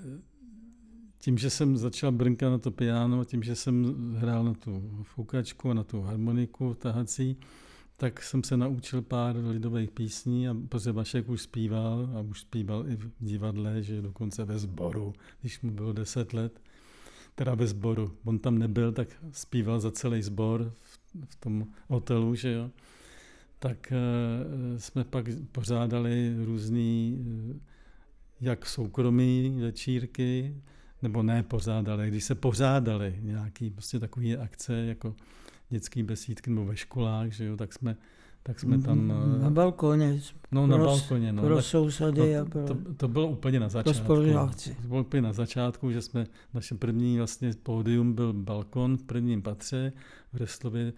tím, 1.19 1.37
že 1.37 1.49
jsem 1.49 1.77
začal 1.77 2.11
brnkat 2.11 2.49
na 2.49 2.57
to 2.57 2.71
piano, 2.71 3.25
tím, 3.25 3.43
že 3.43 3.55
jsem 3.55 3.95
hrál 4.15 4.43
na 4.43 4.53
tu 4.53 5.03
foukačku 5.03 5.71
a 5.71 5.73
na 5.73 5.83
tu 5.83 6.01
harmoniku 6.01 6.73
tahací, 6.73 7.37
tak 7.97 8.23
jsem 8.23 8.43
se 8.43 8.57
naučil 8.57 9.01
pár 9.01 9.35
lidových 9.37 9.91
písní 9.91 10.47
a 10.47 10.55
protože 10.69 10.91
Vašek 10.91 11.29
už 11.29 11.41
zpíval 11.41 12.09
a 12.15 12.21
už 12.21 12.41
zpíval 12.41 12.89
i 12.89 12.95
v 12.95 13.11
divadle, 13.19 13.83
že 13.83 14.01
dokonce 14.01 14.45
ve 14.45 14.59
sboru, 14.59 15.13
když 15.41 15.61
mu 15.61 15.71
bylo 15.71 15.93
10 15.93 16.33
let, 16.33 16.61
teda 17.35 17.55
ve 17.55 17.67
sboru. 17.67 18.17
On 18.23 18.39
tam 18.39 18.57
nebyl, 18.57 18.91
tak 18.91 19.07
zpíval 19.31 19.79
za 19.79 19.91
celý 19.91 20.21
sbor 20.21 20.73
v, 20.81 20.96
v 21.29 21.35
tom 21.35 21.67
hotelu, 21.87 22.35
že 22.35 22.51
jo. 22.51 22.71
Tak 23.59 23.91
e, 23.91 23.95
jsme 24.79 25.03
pak 25.03 25.25
pořádali 25.51 26.35
různý, 26.45 27.17
e, 27.19 27.59
jak 28.41 28.65
soukromí 28.65 29.57
večírky, 29.61 30.55
nebo 31.01 31.23
ne 31.23 31.43
pořádali, 31.43 32.07
když 32.07 32.23
se 32.23 32.35
pořádali 32.35 33.19
nějaký 33.21 33.69
prostě 33.69 33.99
takový 33.99 34.37
akce, 34.37 34.73
jako 34.73 35.15
dětský 35.69 36.03
besídky 36.03 36.49
nebo 36.49 36.65
ve 36.65 36.77
školách, 36.77 37.31
že 37.31 37.45
jo, 37.45 37.57
tak 37.57 37.73
jsme, 37.73 37.97
tak 38.47 38.59
jsme 38.59 38.77
tam... 38.81 39.13
eh, 39.37 39.43
Na 39.43 39.49
balkoně. 39.49 40.21
No, 40.51 40.67
na 40.67 40.75
pro- 40.77 40.85
balkoně, 40.85 41.33
no. 41.33 41.43
Pro 41.43 41.55
tak- 41.55 41.65
sousedy 41.65 42.37
a 42.37 42.43
No, 42.43 42.49
pro... 42.49 42.63
to, 42.63 42.77
to 42.97 43.07
bylo 43.07 43.27
úplně 43.27 43.59
na 43.59 43.69
začátku. 43.69 44.07
To 44.81 44.87
bylo 44.87 45.01
úplně 45.01 45.21
na 45.21 45.33
začátku, 45.33 45.91
že 45.91 46.01
jsme, 46.01 46.27
naše 46.53 46.75
první 46.75 47.17
vlastně 47.17 47.51
pódium 47.63 48.13
byl 48.13 48.33
balkon 48.33 48.97
v 48.97 49.03
prvním 49.03 49.41
patře 49.41 49.93
v 50.33 50.37
balkon 50.37 50.93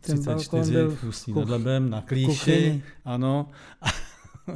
34 0.00 0.72
byl 0.72 0.90
v 0.90 1.04
Ústí 1.04 1.32
nad 1.32 1.48
Labem 1.48 1.90
na 1.90 2.00
klíši. 2.00 2.26
kuchyni. 2.26 2.82
Ano. 3.04 3.48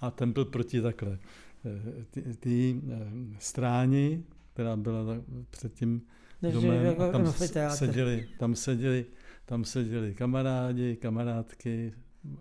A 0.00 0.10
ten 0.10 0.32
byl 0.32 0.44
proti 0.44 0.80
takhle. 0.82 1.18
eh, 1.64 2.04
Ty, 2.10 2.22
ty 2.40 2.80
eh, 2.92 3.06
stráni, 3.38 4.24
která 4.52 4.76
byla 4.76 5.04
tak 5.06 5.20
před 5.50 5.74
tím 5.74 6.02
Takže 6.40 6.54
domem, 6.66 6.84
jako 6.84 7.02
a 7.02 7.10
tam 7.12 7.32
seděli, 7.70 8.28
tam 8.38 8.54
seděli, 8.54 9.04
tam 9.46 9.64
seděli 9.64 10.14
kamarádi, 10.14 10.96
kamarádky, 10.96 11.92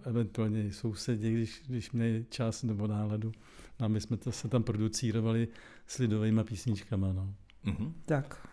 eventuálně 0.03 0.63
i 0.63 0.71
sousedi, 0.71 1.33
když, 1.33 1.63
když 1.67 1.91
měli 1.91 2.25
čas 2.29 2.63
nebo 2.63 2.87
náladu. 2.87 3.31
A 3.79 3.87
my 3.87 4.01
jsme 4.01 4.17
to 4.17 4.31
se 4.31 4.47
tam 4.47 4.63
producírovali 4.63 5.47
s 5.87 5.97
lidovými 5.97 6.43
písničkama. 6.43 7.13
No. 7.13 7.33
Mhm. 7.63 7.93
Tak. 8.05 8.47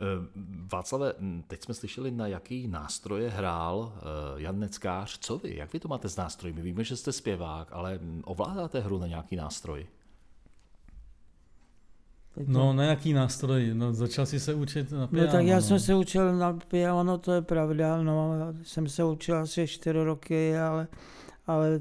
Eh, 0.00 0.28
Václave, 0.72 1.12
m, 1.18 1.44
teď 1.46 1.64
jsme 1.64 1.74
slyšeli, 1.74 2.10
na 2.10 2.26
jaký 2.26 2.68
nástroje 2.68 3.30
hrál 3.30 3.92
eh, 3.96 4.02
Jan 4.42 4.58
Neckář. 4.58 5.18
Co 5.18 5.38
vy? 5.38 5.56
Jak 5.56 5.72
vy 5.72 5.80
to 5.80 5.88
máte 5.88 6.08
s 6.08 6.16
nástroji? 6.16 6.54
My 6.54 6.62
víme, 6.62 6.84
že 6.84 6.96
jste 6.96 7.12
zpěvák, 7.12 7.68
ale 7.72 7.94
m, 7.94 8.22
ovládáte 8.24 8.80
hru 8.80 8.98
na 8.98 9.06
nějaký 9.06 9.36
nástroj? 9.36 9.86
To- 12.34 12.40
no, 12.46 12.72
na 12.72 12.84
jaký 12.84 13.12
nástroj? 13.12 13.70
No, 13.74 13.94
začal 13.94 14.26
si 14.26 14.40
se 14.40 14.54
učit 14.54 14.92
na 14.92 15.06
piano. 15.06 15.26
No 15.26 15.32
tak 15.32 15.46
já 15.46 15.56
no. 15.56 15.62
jsem 15.62 15.80
se 15.80 15.94
učil 15.94 16.36
na 16.36 16.52
piano, 16.52 17.18
to 17.18 17.32
je 17.32 17.42
pravda, 17.42 18.02
no, 18.02 18.32
jsem 18.62 18.88
se 18.88 19.04
učil 19.04 19.36
asi 19.36 19.66
čtyři 19.66 20.04
roky, 20.04 20.58
ale, 20.58 20.88
ale 21.46 21.80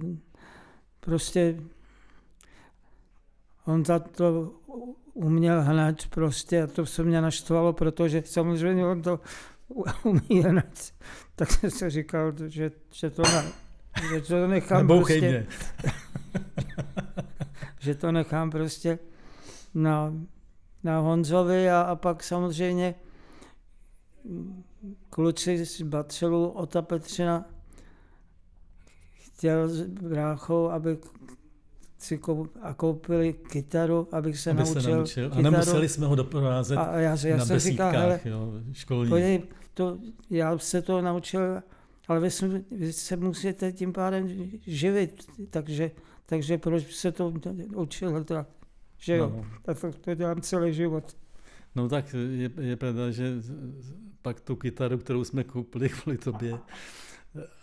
prostě 0.99 1.55
on 3.65 3.85
za 3.85 3.99
to 3.99 4.51
uměl 5.13 5.61
hned 5.61 6.07
prostě 6.09 6.63
a 6.63 6.67
to 6.67 6.85
se 6.85 7.03
mě 7.03 7.21
naštvalo, 7.21 7.73
protože 7.73 8.23
samozřejmě 8.25 8.85
on 8.85 9.01
to 9.01 9.19
umí 10.03 10.41
hned, 10.43 10.93
tak 11.35 11.51
jsem 11.51 11.71
si 11.71 11.89
říkal, 11.89 12.33
že, 12.47 12.71
že 12.91 13.09
to 13.09 13.21
ne, 13.21 13.43
že 14.09 14.21
to 14.21 14.47
nechám 14.47 14.77
Nebouchej 14.87 15.19
prostě, 15.19 15.29
mě. 15.29 15.47
že 17.79 17.95
to 17.95 18.11
nechám 18.11 18.51
prostě 18.51 18.99
na, 19.73 20.13
na 20.83 20.99
Honzovi 20.99 21.69
a, 21.69 21.81
a 21.81 21.95
pak 21.95 22.23
samozřejmě 22.23 22.95
kluci 25.09 25.65
z 25.65 25.81
Bacelu 25.81 26.49
Ota 26.49 26.81
Petřina 26.81 27.45
chtěl 29.13 29.69
s 29.69 29.81
bráchou, 29.81 30.69
aby 30.69 30.97
si 31.97 32.17
kou, 32.17 32.47
a 32.61 32.73
koupili 32.73 33.33
kytaru, 33.33 34.07
abych 34.11 34.39
se 34.39 34.49
Aby 34.49 34.59
naučil, 34.59 34.81
se 34.81 34.91
naučil. 34.91 35.25
A 35.25 35.29
kytaru. 35.29 35.43
nemuseli 35.43 35.89
jsme 35.89 36.07
ho 36.07 36.15
doprovázet 36.15 36.77
a, 36.77 36.81
a 36.81 36.97
já, 36.97 37.17
já 37.23 37.37
na 37.37 37.45
jsem 37.45 37.59
říkal, 37.59 37.91
hele, 37.91 38.07
besídkách 38.07 38.25
jo, 38.25 38.53
školních. 38.71 39.09
Podívej, 39.09 39.43
to, 39.73 39.97
já 40.29 40.57
se 40.57 40.81
to 40.81 41.01
naučil, 41.01 41.41
ale 42.07 42.19
vy 42.19 42.31
se, 42.31 42.63
vy 42.71 42.93
se 42.93 43.17
musíte 43.17 43.71
tím 43.71 43.93
pádem 43.93 44.49
živit, 44.67 45.25
takže, 45.49 45.91
takže 46.25 46.57
proč 46.57 46.95
se 46.95 47.11
to 47.11 47.33
učil 47.75 48.23
tak, 48.23 48.47
že 48.97 49.15
jo, 49.17 49.29
No. 49.35 49.45
tak 49.61 49.79
to, 49.81 49.91
to 49.91 50.15
dělám 50.15 50.41
celý 50.41 50.73
život. 50.73 51.17
No 51.75 51.89
tak 51.89 52.15
je, 52.29 52.51
je 52.61 52.75
pravda, 52.75 53.11
že 53.11 53.33
pak 54.21 54.41
tu 54.41 54.55
kytaru, 54.55 54.97
kterou 54.97 55.23
jsme 55.23 55.43
koupili 55.43 55.89
kvůli 55.89 56.17
tobě, 56.17 56.57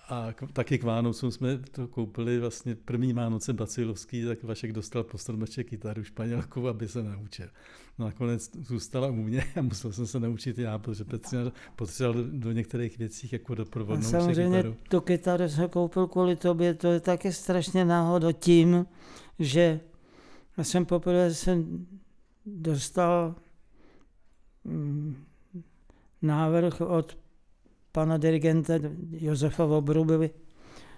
a 0.09 0.33
k, 0.33 0.53
taky 0.53 0.79
k 0.79 0.83
Vánocům 0.85 1.31
jsme 1.31 1.59
to 1.59 1.89
koupili 1.89 2.39
vlastně 2.41 2.75
první 2.75 3.13
Vánoce 3.13 3.53
Bacilovský, 3.53 4.25
tak 4.25 4.43
Vašek 4.43 4.73
dostal 4.73 5.05
po 5.05 5.19
stromeček 5.19 5.69
kytaru 5.69 6.05
španělku, 6.05 6.69
aby 6.69 6.89
se 6.89 7.03
naučil. 7.03 7.47
No 7.99 8.07
nakonec 8.07 8.51
zůstala 8.57 9.09
u 9.09 9.13
mě 9.15 9.45
a 9.57 9.63
musel 9.63 9.93
jsem 9.93 10.07
se 10.07 10.21
naučit 10.21 10.59
já, 10.59 10.79
protože 10.79 11.05
Petr 11.05 11.53
potřeboval 11.77 12.25
do 12.25 12.53
některých 12.53 12.99
věcí 12.99 13.29
jako 13.33 13.55
doprovodnou 13.55 14.11
Samozřejmě 14.11 14.57
kytaru. 14.59 14.77
tu 14.89 15.01
kytaru 15.01 15.49
jsem 15.49 15.69
koupil 15.69 16.07
kvůli 16.07 16.37
tobě, 16.37 16.75
to 16.75 16.87
je 16.93 17.01
taky 17.01 17.33
strašně 17.33 17.85
náhoda 17.85 18.33
tím, 18.33 18.87
že 19.39 19.81
já 20.57 20.65
jsem 20.65 20.87
poprvé 20.87 21.35
jsem 21.35 21.87
dostal 22.47 23.35
mm, 24.65 25.25
návrh 26.23 26.81
od 26.81 27.19
pana 27.93 28.17
dirigenta 28.17 28.73
Josefa 29.11 29.65
Vobruby. 29.65 30.31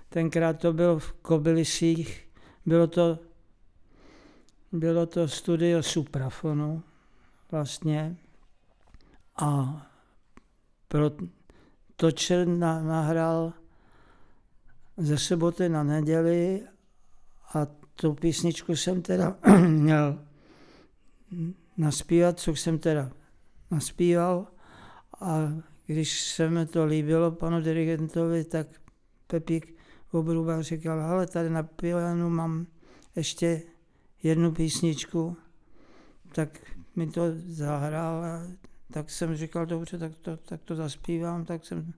Tenkrát 0.08 0.52
to 0.52 0.72
bylo 0.72 0.98
v 0.98 1.12
Kobylisích, 1.12 2.28
bylo 2.66 2.86
to, 2.86 3.18
bylo 4.72 5.06
to 5.06 5.28
studio 5.28 5.82
suprafonu 5.82 6.82
vlastně 7.50 8.16
a 9.36 9.82
pro 10.88 11.10
točil 11.96 12.46
na, 12.46 12.82
nahrál 12.82 13.52
ze 14.96 15.18
soboty 15.18 15.68
na 15.68 15.82
neděli 15.82 16.62
a 17.54 17.66
tu 17.96 18.14
písničku 18.14 18.76
jsem 18.76 19.02
teda 19.02 19.36
měl 19.66 20.18
naspívat, 21.76 22.40
co 22.40 22.50
jsem 22.50 22.78
teda 22.78 23.10
naspíval. 23.70 24.46
A 25.20 25.52
když 25.86 26.20
se 26.20 26.50
mi 26.50 26.66
to 26.66 26.84
líbilo 26.84 27.30
panu 27.30 27.60
dirigentovi, 27.60 28.44
tak 28.44 28.66
Pepík 29.26 29.76
Obruba 30.10 30.62
říkal, 30.62 31.00
ale 31.00 31.26
tady 31.26 31.50
na 31.50 31.62
pianu 31.62 32.30
mám 32.30 32.66
ještě 33.16 33.62
jednu 34.22 34.52
písničku, 34.52 35.36
tak 36.32 36.48
mi 36.96 37.06
to 37.06 37.22
zahrál 37.46 38.24
a 38.24 38.42
tak 38.92 39.10
jsem 39.10 39.36
říkal, 39.36 39.66
dobře, 39.66 39.98
tak 39.98 40.12
to, 40.16 40.36
tak 40.36 40.62
to 40.64 40.74
zaspívám, 40.74 41.44
tak 41.44 41.64
jsem 41.64 41.92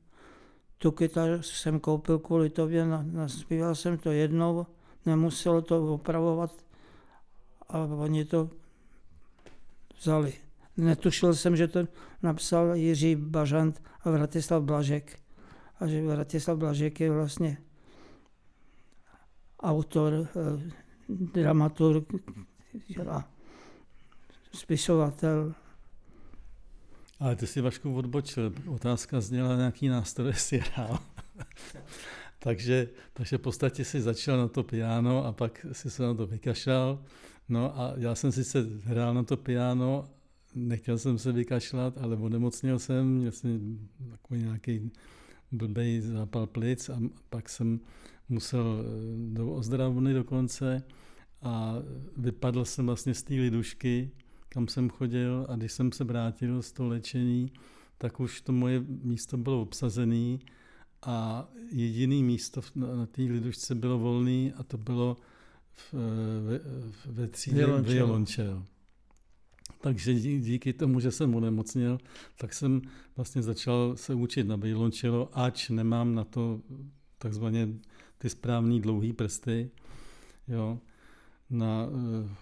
tu 0.78 0.90
kytaru 0.90 1.42
jsem 1.42 1.80
koupil 1.80 2.18
kvůli 2.18 2.50
tobě, 2.50 2.87
naspíval 3.02 3.74
jsem 3.74 3.98
to 3.98 4.12
jednou, 4.12 4.66
nemuselo 5.09 5.62
to 5.62 5.94
opravovat 5.94 6.53
a 7.68 7.79
oni 7.79 8.25
to 8.25 8.51
vzali. 10.01 10.33
Netušil 10.77 11.35
jsem, 11.35 11.57
že 11.57 11.68
to 11.68 11.81
napsal 12.23 12.75
Jiří 12.75 13.16
Bažant 13.16 13.83
a 14.01 14.11
Vratislav 14.11 14.62
Blažek. 14.62 15.18
A 15.81 15.87
že 15.87 16.03
Vratislav 16.03 16.59
Blažek 16.59 17.01
je 17.01 17.11
vlastně 17.11 17.59
autor, 19.61 20.12
eh, 20.12 20.73
dramaturg 21.09 22.05
a 23.11 23.29
spisovatel. 24.53 25.55
Ale 27.21 27.37
ty 27.37 27.47
si 27.47 27.61
Vašku 27.61 27.94
odbočil. 27.94 28.53
Otázka 28.66 29.21
zněla, 29.21 29.57
nějaký 29.57 29.88
nástroje 29.88 30.35
si 30.35 30.59
hrál. 30.59 30.99
Takže, 32.38 32.88
takže 33.12 33.38
v 33.38 33.40
podstatě 33.40 33.85
si 33.85 34.01
začal 34.01 34.38
na 34.38 34.48
to 34.48 34.62
piano 34.62 35.24
a 35.24 35.33
pak 35.33 35.66
si 35.72 35.90
se 35.90 36.03
na 36.03 36.14
to 36.14 36.27
vykašlal. 36.27 37.05
No 37.48 37.81
a 37.81 37.94
já 37.96 38.14
jsem 38.14 38.33
sice 38.33 38.66
hrál 38.83 39.14
na 39.14 39.22
to 39.22 39.37
piano, 39.37 40.05
nechtěl 40.55 40.98
jsem 40.98 41.18
se 41.18 41.33
vykašlat, 41.33 41.98
ale 41.98 42.16
onemocněl 42.16 42.79
jsem, 42.79 43.09
měl 43.09 43.33
jsem 43.33 43.79
takový 44.11 44.42
nějaký 44.42 44.90
blbej 45.53 46.01
zápal 46.01 46.46
plic 46.46 46.88
a 46.88 47.01
pak 47.31 47.48
jsem 47.48 47.81
musel 48.29 48.81
eh, 48.81 49.35
do 49.35 49.53
ozdravny 49.53 50.14
dokonce 50.14 50.83
a 51.42 51.74
vypadl 52.16 52.64
jsem 52.64 52.87
vlastně 52.87 53.14
z 53.14 53.22
té 53.22 53.35
lidušky, 53.35 54.11
kam 54.48 54.68
jsem 54.68 54.90
chodil 54.90 55.46
a 55.48 55.57
když 55.57 55.72
jsem 55.72 55.92
se 55.92 56.05
vrátil 56.05 56.62
z 56.62 56.72
toho 56.72 56.88
léčení, 56.88 57.53
tak 57.98 58.20
už 58.20 58.40
to 58.40 58.53
moje 58.53 58.85
místo 59.03 59.37
bylo 59.37 59.62
obsazené 59.62 60.38
a 61.02 61.48
jediné 61.70 62.22
místo 62.22 62.61
na, 62.74 63.06
té 63.06 63.22
lidušce 63.22 63.74
bylo 63.74 63.98
volné 63.98 64.52
a 64.52 64.62
to 64.62 64.78
bylo 64.78 65.16
v, 65.72 65.94
ve, 66.46 66.61
ve 67.12 67.28
třídě 67.28 67.66
violončel. 67.66 68.64
Takže 69.80 70.14
díky 70.14 70.72
tomu, 70.72 71.00
že 71.00 71.11
jsem 71.11 71.34
onemocněl, 71.34 71.98
tak 72.37 72.54
jsem 72.54 72.82
vlastně 73.16 73.42
začal 73.42 73.96
se 73.96 74.14
učit 74.14 74.46
na 74.46 74.56
violončelo, 74.56 75.30
ač 75.32 75.68
nemám 75.68 76.14
na 76.14 76.24
to 76.24 76.61
takzvaně 77.18 77.68
ty 78.18 78.30
správné 78.30 78.80
dlouhé 78.80 79.12
prsty. 79.12 79.70
Jo. 80.48 80.78
Na, 81.50 81.87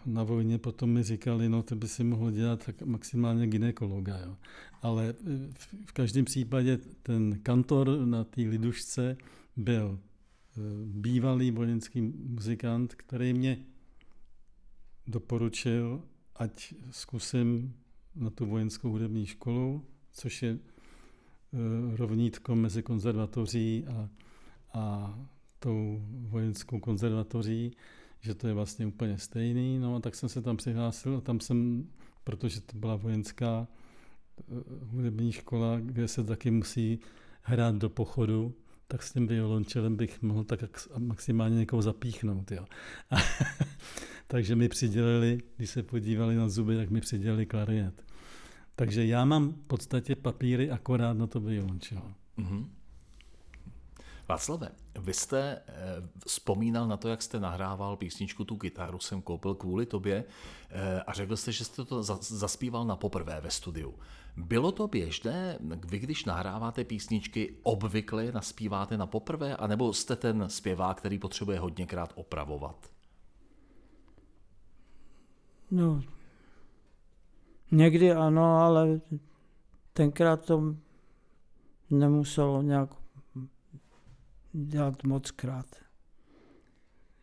na 0.07 0.23
vojně 0.23 0.59
potom 0.59 0.90
mi 0.90 1.03
říkali, 1.03 1.49
no 1.49 1.62
to 1.62 1.77
by 1.77 1.88
si 1.88 2.05
mohl 2.05 2.31
dělat 2.31 2.66
tak 2.66 2.83
maximálně 2.83 3.47
ginekologa. 3.47 4.19
Jo. 4.19 4.37
Ale 4.83 5.14
v, 5.59 5.75
v 5.87 5.92
každém 5.92 6.25
případě 6.25 6.79
ten 7.03 7.38
kantor 7.42 8.07
na 8.07 8.25
té 8.25 8.40
lidušce 8.40 9.16
byl 9.57 9.99
e, 9.99 10.61
bývalý 10.85 11.51
vojenský 11.51 12.01
muzikant, 12.01 12.95
který 12.95 13.33
mě 13.33 13.59
doporučil, 15.07 16.03
ať 16.37 16.75
zkusím 16.90 17.75
na 18.14 18.31
tu 18.31 18.47
vojenskou 18.47 18.90
hudební 18.90 19.27
školu, 19.27 19.85
což 20.12 20.42
je 20.42 20.59
rovnítko 21.95 22.57
mezi 22.57 22.83
konzervatoří 22.83 23.85
a, 23.87 24.09
a 24.75 25.14
tou 25.59 26.01
vojenskou 26.11 26.81
konzervatoří, 26.81 27.73
že 28.27 28.35
to 28.35 28.49
je 28.49 28.55
vlastně 28.55 28.87
úplně 28.87 29.19
stejný. 29.19 29.79
No 29.79 29.97
a 29.97 30.01
tak 30.01 30.15
jsem 30.15 30.29
se 30.29 30.43
tam 30.43 30.57
přihlásil 30.57 31.17
a 31.17 31.21
tam 31.21 31.41
jsem, 31.41 31.87
protože 32.25 32.61
to 32.61 32.77
byla 32.77 32.97
vojenská 32.97 33.69
e, 33.69 34.55
hudební 34.85 35.33
škola, 35.33 35.81
kde 35.81 36.09
se 36.09 36.25
taky 36.25 36.51
musí 36.51 36.99
hrát 37.43 37.75
do 37.75 37.89
pochodu, 37.89 38.55
tak 38.89 39.03
s 39.03 39.12
tím 39.12 39.27
violončelem 39.27 39.97
bych 39.97 40.23
mohl 40.23 40.45
tak 40.45 40.61
maximálně 40.99 41.57
někoho 41.57 41.83
zapíchnout. 41.83 42.51
Jo. 42.53 42.65
Takže 44.27 44.57
mi 44.57 44.69
přidělili, 44.69 45.39
když 45.57 45.71
se 45.71 45.83
podívali 45.83 46.37
na 46.37 46.49
zuby, 46.49 46.77
tak 46.77 46.91
mi 46.91 47.01
přidělili 47.01 47.47
klarinet. 47.47 48.05
Takže 48.77 49.07
já 49.07 49.25
mám 49.25 49.53
v 49.53 49.67
podstatě 49.67 50.17
papíry 50.17 50.71
akorát 50.71 51.12
na 51.12 51.27
to 51.27 51.41
violončelo. 51.41 52.12
Mm-hmm. 52.39 52.67
Václave, 54.29 54.69
vy 54.99 55.15
jste 55.15 55.62
eh, 55.67 55.73
vzpomínal 56.27 56.89
na 56.89 56.97
to, 56.97 57.09
jak 57.09 57.23
jste 57.23 57.41
nahrával 57.41 57.97
písničku 57.97 58.45
Tu 58.45 58.57
kytaru 58.57 58.99
jsem 58.99 59.23
koupil 59.23 59.55
kvůli 59.55 59.87
tobě 59.87 60.25
eh, 60.71 61.03
a 61.03 61.12
řekl 61.12 61.37
jste, 61.37 61.53
že 61.53 61.65
jste 61.65 61.85
to 61.85 62.03
za, 62.03 62.19
zaspíval 62.21 62.85
na 62.85 62.97
poprvé 62.97 63.41
ve 63.41 63.51
studiu. 63.51 63.95
Bylo 64.37 64.73
to 64.73 64.89
běžné, 64.89 65.59
vy 65.61 65.99
když 65.99 66.25
nahráváte 66.25 66.85
písničky, 66.85 67.57
obvykle 67.62 68.33
naspíváte 68.33 68.97
na 68.97 69.07
poprvé, 69.07 69.57
anebo 69.57 69.93
jste 69.93 70.17
ten 70.17 70.49
zpěvák, 70.49 70.99
který 70.99 71.19
potřebuje 71.19 71.59
hodněkrát 71.59 72.12
opravovat? 72.15 72.91
No, 75.71 76.03
někdy 77.71 78.12
ano, 78.12 78.59
ale 78.59 79.01
tenkrát 79.93 80.45
to 80.47 80.75
nemuselo 81.91 82.62
nějak 82.62 82.91
dělat 84.64 85.05
moc 85.05 85.31
krát. 85.31 85.66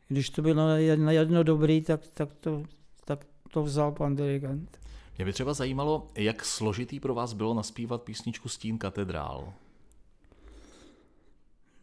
Když 0.08 0.30
to 0.30 0.41
bylo 0.41 0.67
na 0.96 1.12
jedno 1.12 1.43
dobrý, 1.43 1.82
tak, 1.82 2.08
tak, 2.08 2.34
to, 2.34 2.63
tak 3.06 3.26
to 3.52 3.63
vzal 3.63 3.91
pan 3.91 4.15
dirigent. 4.15 4.80
Mě 5.17 5.26
by 5.26 5.34
třeba 5.34 5.54
zajímalo, 5.54 6.08
jak 6.15 6.46
složitý 6.46 7.00
pro 7.00 7.13
vás 7.15 7.34
bylo 7.34 7.54
naspívat 7.54 8.02
písničku 8.02 8.50
Stín 8.50 8.78
katedrál. 8.78 9.54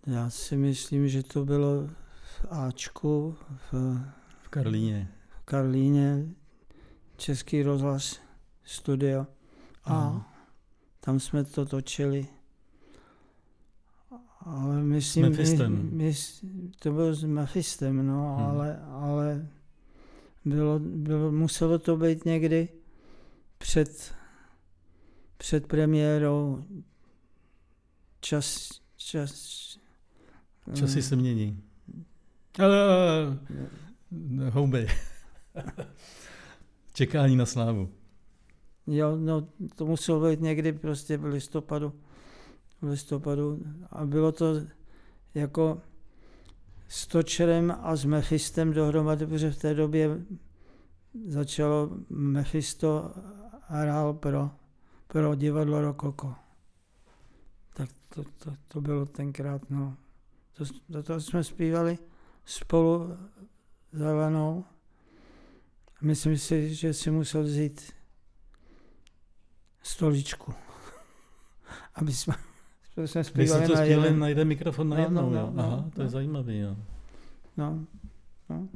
Já 0.07 0.31
si 0.31 0.57
myslím, 0.57 1.09
že 1.09 1.23
to 1.23 1.45
bylo 1.45 1.87
v 1.87 2.47
Ačku, 2.51 3.37
v, 3.73 3.99
v 4.43 4.49
Karlíně. 4.49 5.13
V 5.29 5.43
Karlíně, 5.45 6.27
Český 7.17 7.63
rozhlas 7.63 8.21
studio. 8.65 9.27
A 9.85 10.11
uh 10.11 10.23
tam 11.01 11.21
jsme 11.21 11.45
to 11.45 11.67
točili. 11.67 12.27
Ale 14.41 14.83
myslím, 14.83 15.23
Mephistem. 15.23 15.91
My, 15.93 16.05
my, 16.05 16.15
to 16.79 16.93
bylo 16.93 17.15
s 17.15 17.25
Mephistem, 17.25 18.07
no, 18.07 18.37
hmm. 18.37 18.47
ale, 18.47 18.83
ale 18.83 19.47
bylo, 20.45 20.79
bylo, 20.79 21.33
muselo 21.33 21.79
to 21.79 21.97
být 21.97 22.25
někdy 22.25 22.69
před, 23.59 24.15
před 25.37 25.67
premiérou 25.67 26.65
čas, 28.21 28.81
čas 28.97 29.61
Časy 30.75 31.03
se 31.03 31.17
mění. 31.17 31.63
Houby. 34.51 34.89
Čekání 36.95 37.37
na 37.37 37.47
slávu. 37.47 37.89
Jo, 38.87 39.17
no 39.17 39.49
to 39.75 39.87
muselo 39.87 40.31
být 40.31 40.41
někdy 40.41 40.73
prostě 40.73 41.17
v 41.17 41.25
listopadu. 41.25 41.93
V 42.83 42.87
listopadu. 42.87 43.63
A 43.91 44.07
bylo 44.07 44.33
to 44.33 44.55
jako 45.35 45.83
s 46.89 47.07
Točerem 47.07 47.77
a 47.81 47.97
s 47.97 48.05
Mephistem 48.05 48.73
dohromady, 48.73 49.27
protože 49.27 49.51
v 49.51 49.59
té 49.59 49.75
době 49.75 50.25
začalo 51.27 51.91
Mephisto 52.09 53.15
hrál 53.67 54.15
pro, 54.15 54.51
pro 55.07 55.35
divadlo 55.35 55.81
Rokoko. 55.81 56.35
Tak 57.75 57.89
to, 58.15 58.25
to, 58.25 58.55
to 58.69 58.81
bylo 58.81 59.07
tenkrát, 59.07 59.71
no. 59.71 59.97
To, 60.53 60.65
to, 60.93 61.03
to 61.03 61.21
jsme 61.21 61.45
zpívali 61.45 61.99
spolu 62.45 63.17
zelenou. 63.93 64.65
Myslím 66.01 66.39
si, 66.39 66.75
že 66.75 66.95
si 66.95 67.11
musel 67.11 67.43
vzít 67.43 67.93
stoličku, 69.83 70.55
aby 71.95 72.13
jsme, 72.13 72.35
jsme 72.95 73.03
Vy 73.03 73.09
si 73.09 73.25
zpívali 73.25 73.67
to 73.67 73.75
na 73.75 73.83
chtěli 73.83 74.03
jeden. 74.07 74.19
najde 74.19 74.45
mikrofon 74.45 74.89
na 74.89 74.97
No, 74.97 75.03
jednou, 75.03 75.31
no, 75.31 75.39
jo? 75.41 75.51
no, 75.55 75.63
Aha, 75.63 75.77
no, 75.77 75.91
to 75.95 76.01
je 76.01 76.05
no. 76.05 76.11
zajímavý, 76.11 76.59
jo. 76.59 76.77
No, 77.57 77.87
no. 78.51 78.69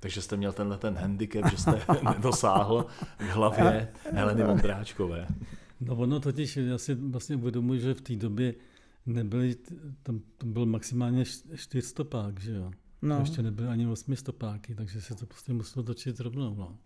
Takže 0.00 0.22
jste 0.22 0.36
měl 0.36 0.52
tenhle 0.52 0.78
ten 0.78 0.94
handicap, 0.94 1.50
že 1.50 1.56
jste 1.56 1.80
nedosáhl 2.14 2.86
k 3.18 3.22
hlavě 3.22 3.92
Heleny 4.12 4.44
Vondráčkové. 4.44 5.26
No 5.80 5.96
ono 5.96 6.20
totiž, 6.20 6.56
já 6.56 6.78
si 6.78 6.94
vlastně 6.94 7.36
uvědomuji, 7.36 7.80
že 7.80 7.94
v 7.94 8.00
té 8.00 8.16
době 8.16 8.54
nebyly, 9.06 9.56
tam, 10.02 10.20
tam 10.38 10.52
byl 10.52 10.66
maximálně 10.66 11.24
čtyřstopák, 11.56 12.40
že 12.40 12.52
jo? 12.54 12.70
no. 13.02 13.18
Ještě 13.20 13.42
nebyly 13.42 13.68
ani 13.68 13.86
osmistopáky, 13.86 14.74
takže 14.74 15.00
se 15.00 15.14
to 15.14 15.26
prostě 15.26 15.52
muselo 15.52 15.82
točit 15.82 16.20
rovnou, 16.20 16.54
no. 16.54 16.76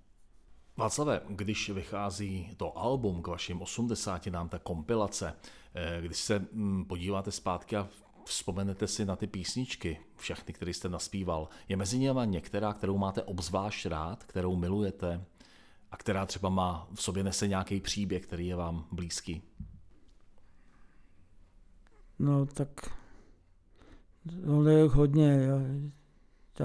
Václave, 0.78 1.20
když 1.28 1.70
vychází 1.70 2.50
to 2.56 2.78
album 2.78 3.22
k 3.22 3.26
vašim 3.26 3.62
80 3.62 4.26
nám 4.26 4.48
ta 4.48 4.58
kompilace, 4.58 5.34
eh, 5.74 6.00
když 6.00 6.16
se 6.16 6.46
mm, 6.52 6.84
podíváte 6.84 7.32
zpátky 7.32 7.76
a 7.76 7.88
vzpomenete 8.24 8.86
si 8.86 9.04
na 9.04 9.16
ty 9.16 9.26
písničky, 9.26 10.00
všechny, 10.16 10.54
které 10.54 10.74
jste 10.74 10.88
naspíval, 10.88 11.48
je 11.68 11.76
mezi 11.76 11.98
nimi 11.98 12.20
některá, 12.24 12.72
kterou 12.72 12.98
máte 12.98 13.22
obzvlášť 13.22 13.86
rád, 13.86 14.24
kterou 14.24 14.56
milujete 14.56 15.24
a 15.90 15.96
která 15.96 16.26
třeba 16.26 16.48
má 16.48 16.88
v 16.94 17.02
sobě 17.02 17.24
nese 17.24 17.48
nějaký 17.48 17.80
příběh, 17.80 18.22
který 18.22 18.46
je 18.46 18.56
vám 18.56 18.84
blízký? 18.92 19.42
No 22.18 22.46
tak 22.46 22.98
ono 24.46 24.70
je 24.70 24.88
hodně. 24.88 25.28
Já, 25.28 25.58
ta, 26.52 26.64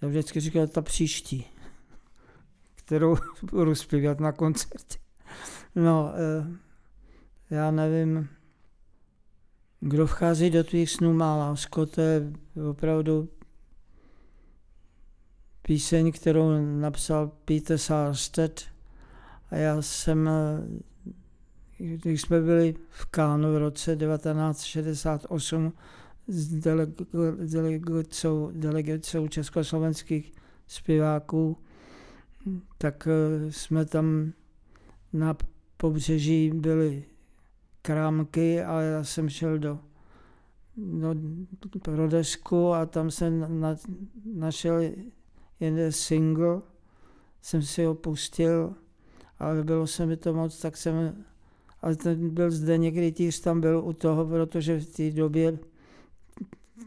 já 0.00 0.08
vždycky 0.08 0.40
říkám 0.40 0.68
ta 0.68 0.82
příští, 0.82 1.46
kterou 2.84 3.16
budu 3.50 3.74
zpívat 3.74 4.20
na 4.20 4.32
koncertě. 4.32 4.98
No, 5.74 6.12
eh, 6.14 6.46
já 7.50 7.70
nevím, 7.70 8.28
kdo 9.80 10.06
vchází 10.06 10.50
do 10.50 10.64
tvých 10.64 10.90
snů 10.90 11.12
má 11.12 11.36
lásko, 11.36 11.86
to 11.86 12.00
je 12.00 12.32
opravdu 12.70 13.28
píseň, 15.62 16.12
kterou 16.12 16.50
napsal 16.80 17.30
Peter 17.44 17.78
Sarstedt. 17.78 18.62
A 19.50 19.56
já 19.56 19.82
jsem 19.82 20.28
eh, 20.28 20.82
když 21.78 22.20
jsme 22.20 22.40
byli 22.40 22.74
v 22.90 23.06
Kánu 23.06 23.52
v 23.52 23.56
roce 23.56 23.96
1968 23.96 25.72
s 26.26 26.54
delega- 26.54 27.36
delegacou, 27.46 28.50
delegacou 28.54 29.28
československých 29.28 30.32
zpěváků, 30.66 31.58
tak 32.78 33.08
eh, 33.10 33.52
jsme 33.52 33.84
tam 33.84 34.32
na 35.12 35.36
pobřeží 35.76 36.50
byly 36.54 37.04
krámky 37.82 38.62
a 38.62 38.80
já 38.80 39.04
jsem 39.04 39.28
šel 39.28 39.58
do, 39.58 39.78
do 40.76 41.14
Prodesku 41.82 42.72
a 42.72 42.86
tam 42.86 43.10
jsem 43.10 43.60
na, 43.60 43.76
našel 44.34 44.80
jeden 45.60 45.92
single, 45.92 46.60
jsem 47.42 47.62
si 47.62 47.84
ho 47.84 47.94
pustil, 47.94 48.74
ale 49.38 49.64
bylo 49.64 49.86
se 49.86 50.06
mi 50.06 50.16
to 50.16 50.34
moc, 50.34 50.60
tak 50.60 50.76
jsem 50.76 51.24
ale 51.84 51.96
ten 51.96 52.30
byl 52.30 52.50
zde 52.50 52.78
někdy 52.78 53.12
týž 53.12 53.40
tam 53.40 53.60
byl 53.60 53.82
u 53.84 53.92
toho, 53.92 54.26
protože 54.26 54.80
v 54.80 54.86
té 54.86 55.10
době 55.10 55.58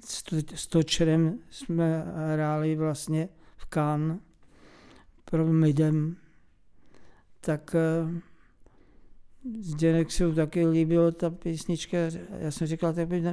s 0.05 0.23
to- 0.23 0.55
s 0.55 0.67
Točerem 0.67 1.39
jsme 1.49 2.03
hráli 2.15 2.75
vlastně 2.75 3.29
v 3.57 3.65
Cannes 3.73 4.19
pro 5.31 5.45
Midem, 5.45 6.15
tak 7.41 7.75
eh, 7.75 8.21
Zdeněk 9.59 10.11
se 10.11 10.33
taky 10.33 10.67
líbilo 10.67 11.11
ta 11.11 11.29
písnička. 11.29 11.97
Já 12.39 12.51
jsem 12.51 12.67
říkal, 12.67 12.93
tak 12.93 13.09
mi, 13.09 13.23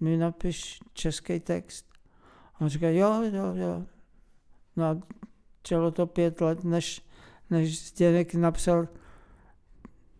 mi 0.00 0.16
napiš 0.16 0.80
český 0.92 1.40
text. 1.40 1.86
A 2.54 2.60
on 2.60 2.68
říkal, 2.68 2.90
jo, 2.90 3.22
jo, 3.32 3.54
jo. 3.54 3.86
No 4.76 4.84
a 4.84 5.00
čelo 5.62 5.90
to 5.90 6.06
pět 6.06 6.40
let, 6.40 6.64
než, 6.64 7.02
než 7.50 7.88
Zdeněk 7.88 8.34
napsal 8.34 8.88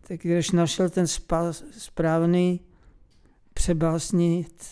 tak 0.08 0.20
když 0.20 0.50
našel 0.50 0.90
ten 0.90 1.06
spa, 1.06 1.52
správný 1.70 2.60
přebásnit 3.54 4.64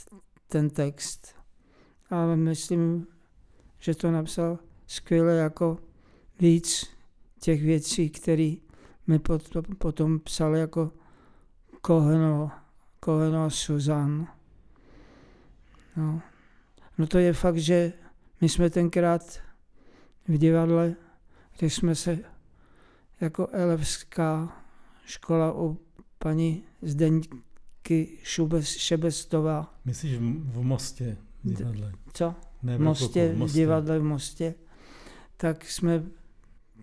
ten 0.49 0.71
text. 0.71 1.35
Ale 2.11 2.37
myslím, 2.37 3.07
že 3.79 3.95
to 3.95 4.11
napsal 4.11 4.59
skvěle 4.87 5.37
jako 5.37 5.79
víc 6.41 6.91
těch 7.41 7.63
věcí, 7.63 8.11
které 8.11 8.55
mi 9.07 9.19
pot- 9.19 9.75
potom 9.79 10.21
psal 10.21 10.57
jako 10.57 10.93
Koheno, 11.81 12.51
Koheno 13.01 13.45
a 13.45 13.51
Suzanne. 13.51 14.27
No. 15.97 16.23
no 16.99 17.07
to 17.07 17.19
je 17.19 17.33
fakt, 17.33 17.59
že 17.59 17.93
my 18.41 18.49
jsme 18.49 18.71
tenkrát 18.71 19.39
v 20.29 20.39
divadle, 20.39 20.95
když 21.59 21.75
jsme 21.75 21.95
se 21.95 22.19
jako 23.21 23.49
elevská 23.53 24.63
škola 25.05 25.53
u 25.55 25.79
paní 26.19 26.65
Zdeňky 26.83 28.19
Šubes, 28.23 28.69
Šebestová. 28.69 29.75
Myslíš 29.85 30.19
v, 30.19 30.21
v 30.53 30.63
Mostě 30.63 31.17
v 31.45 31.55
divadle? 31.55 31.93
Co? 32.13 32.35
Ne, 32.63 32.77
V 32.77 32.81
v 32.81 32.83
Mostě, 32.83 33.35
v 33.35 33.53
divadle 33.53 33.99
v 33.99 34.03
Mostě. 34.03 34.55
Tak 35.37 35.65
jsme 35.65 36.03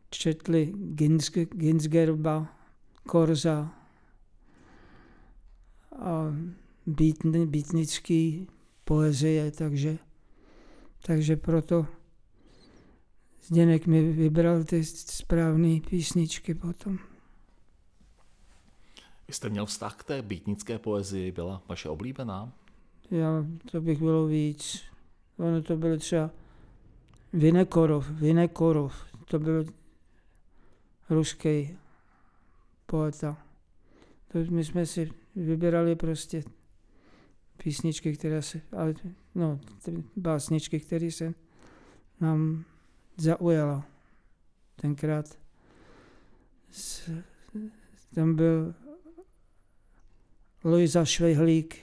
četli 0.09 0.73
Ginsgerba, 1.53 2.47
Korza 3.07 3.71
a 5.95 6.35
Bítny, 6.85 7.45
Bítnický 7.45 8.47
poezie, 8.83 9.51
takže, 9.51 9.97
takže 11.01 11.35
proto 11.35 11.87
Zdeněk 13.49 13.87
mi 13.87 14.11
vybral 14.11 14.63
ty 14.63 14.85
správné 14.85 15.79
písničky 15.89 16.53
potom. 16.55 16.97
Vy 19.27 19.33
jste 19.33 19.49
měl 19.49 19.65
vztah 19.65 19.95
k 19.95 20.03
té 20.03 20.21
býtnické 20.21 20.79
poezii, 20.79 21.31
byla 21.31 21.61
vaše 21.67 21.89
oblíbená? 21.89 22.51
Já, 23.11 23.45
to 23.71 23.81
bych 23.81 23.99
bylo 23.99 24.27
víc. 24.27 24.81
Ono 25.37 25.61
to 25.61 25.77
byl 25.77 25.97
třeba 25.97 26.29
Vinekorov, 27.33 28.09
Vinekorov, 28.09 28.93
to 29.25 29.39
byl 29.39 29.65
ruský 31.09 31.77
poeta. 32.85 33.37
To 34.27 34.39
my 34.51 34.63
jsme 34.63 34.85
si 34.85 35.11
vybírali 35.35 35.95
prostě 35.95 36.43
písničky, 37.63 38.17
které 38.17 38.41
se, 38.41 38.61
ale, 38.71 38.93
no, 39.35 39.59
básničky, 40.15 40.79
které 40.79 41.11
se 41.11 41.33
nám 42.21 42.65
zaujala. 43.17 43.85
Tenkrát 44.75 45.39
s, 46.71 47.09
tam 48.15 48.35
byl 48.35 48.75
Lojza 50.63 51.05
Švejhlík, 51.05 51.77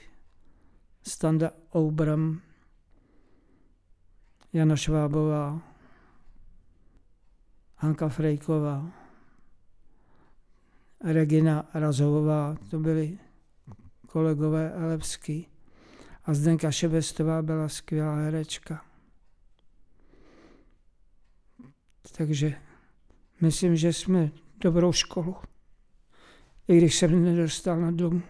Standa 1.03 1.51
Oubram, 1.77 2.41
Jana 4.53 4.77
Švábová, 4.77 5.63
Hanka 7.77 8.09
Frejková, 8.09 9.06
Regina 11.05 11.69
Razovová, 11.75 12.57
to 12.71 12.79
byli 12.79 13.19
kolegové 14.07 14.73
Elevský. 14.73 15.47
A 16.25 16.35
Zdenka 16.35 16.71
Šebestová 16.71 17.43
byla 17.43 17.69
skvělá 17.69 18.17
herečka. 18.17 18.85
Takže 22.17 22.55
myslím, 23.41 23.77
že 23.77 23.93
jsme 23.93 24.31
dobrou 24.61 24.93
školu. 24.93 25.37
I 26.69 26.77
když 26.77 26.97
jsem 26.97 27.25
nedostal 27.25 27.81
na 27.81 27.91
domu. 27.91 28.23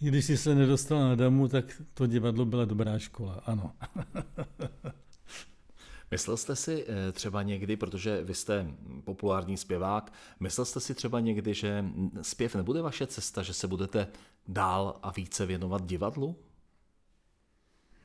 I 0.00 0.08
když 0.08 0.24
jsi 0.24 0.36
se 0.36 0.54
nedostal 0.54 1.00
na 1.00 1.14
damu, 1.14 1.48
tak 1.48 1.82
to 1.94 2.06
divadlo 2.06 2.44
byla 2.44 2.64
dobrá 2.64 2.98
škola, 2.98 3.42
ano. 3.46 3.72
Myslel 6.14 6.36
jste 6.36 6.56
si 6.56 6.84
eh, 6.88 7.12
třeba 7.12 7.42
někdy, 7.42 7.76
protože 7.76 8.24
vy 8.24 8.34
jste 8.34 8.66
populární 9.04 9.56
zpěvák, 9.56 10.12
myslel 10.40 10.64
jste 10.64 10.80
si 10.80 10.94
třeba 10.94 11.20
někdy, 11.20 11.54
že 11.54 11.84
zpěv 12.22 12.54
nebude 12.54 12.82
vaše 12.82 13.06
cesta, 13.06 13.42
že 13.42 13.54
se 13.54 13.68
budete 13.68 14.06
dál 14.48 14.98
a 15.02 15.10
více 15.10 15.46
věnovat 15.46 15.86
divadlu? 15.86 16.36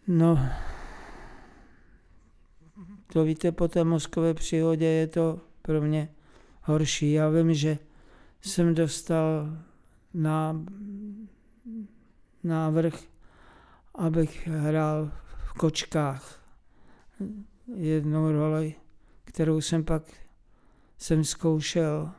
No, 0.07 0.39
to 3.13 3.23
víte, 3.23 3.51
po 3.51 3.67
té 3.67 3.83
mozkové 3.83 4.33
příhodě 4.33 4.85
je 4.85 5.07
to 5.07 5.39
pro 5.61 5.81
mě 5.81 6.09
horší. 6.61 7.11
Já 7.11 7.29
vím, 7.29 7.53
že 7.53 7.77
jsem 8.41 8.75
dostal 8.75 9.57
na 10.13 10.65
návrh, 12.43 13.03
abych 13.95 14.47
hrál 14.47 15.11
v 15.45 15.53
kočkách 15.53 16.39
jednou 17.75 18.31
roli, 18.31 18.75
kterou 19.25 19.61
jsem 19.61 19.83
pak 19.83 20.03
jsem 20.99 21.23
zkoušel. 21.23 22.11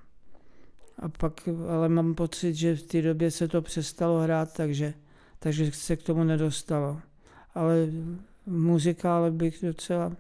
A 0.98 1.08
pak, 1.08 1.48
ale 1.68 1.88
mám 1.88 2.14
pocit, 2.14 2.54
že 2.54 2.76
v 2.76 2.82
té 2.82 3.02
době 3.02 3.30
se 3.30 3.48
to 3.48 3.62
přestalo 3.62 4.20
hrát, 4.20 4.52
takže, 4.56 4.94
takže 5.38 5.72
se 5.72 5.96
k 5.96 6.02
tomu 6.02 6.24
nedostalo. 6.24 7.00
Ale 7.54 7.88
muzikále 8.46 9.30
bych 9.30 9.62
docela 9.62 10.12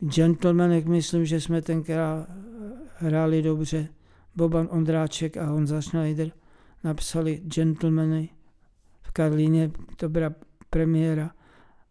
Gentlemanek, 0.00 0.86
myslím, 0.86 1.26
že 1.26 1.40
jsme 1.40 1.62
tenkrát 1.62 2.28
hráli 2.96 3.42
dobře. 3.42 3.88
Boban 4.36 4.68
Ondráček 4.70 5.36
a 5.36 5.44
Honza 5.44 5.82
Schneider 5.82 6.30
napsali 6.84 7.40
Gentlemany 7.44 8.28
v 9.02 9.10
Karlíně, 9.12 9.70
to 9.96 10.08
byla 10.08 10.34
premiéra 10.70 11.30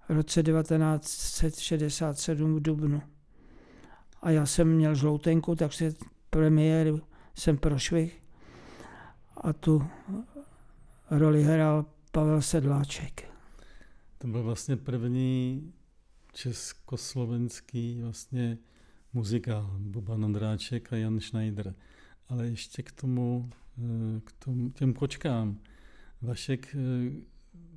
v 0.10 0.12
roce 0.12 0.44
1967 0.44 2.56
v 2.56 2.62
Dubnu. 2.62 3.02
A 4.22 4.30
já 4.30 4.46
jsem 4.46 4.76
měl 4.76 4.96
žloutenku, 4.96 5.56
takže 5.56 5.94
premiéru 6.30 7.02
jsem 7.36 7.58
prošvih 7.58 8.22
a 9.38 9.54
tu 9.54 9.88
roli 11.12 11.44
hrál 11.44 11.86
Pavel 12.12 12.42
Sedláček. 12.42 13.32
To 14.18 14.28
byl 14.28 14.44
vlastně 14.44 14.78
první 14.78 15.74
československý 16.34 18.02
vlastně 18.02 18.58
muzikál, 19.14 19.76
Boban 19.80 20.26
Ondráček 20.26 20.94
a 20.94 20.96
Jan 20.96 21.20
Schneider. 21.20 21.76
Ale 22.30 22.48
ještě 22.48 22.84
k 22.84 22.92
tomu, 22.92 23.50
eh, 23.78 24.22
k 24.24 24.32
tomu 24.32 24.70
těm 24.70 24.94
kočkám. 24.94 25.60
Vašek 26.22 26.76
eh, 26.76 27.12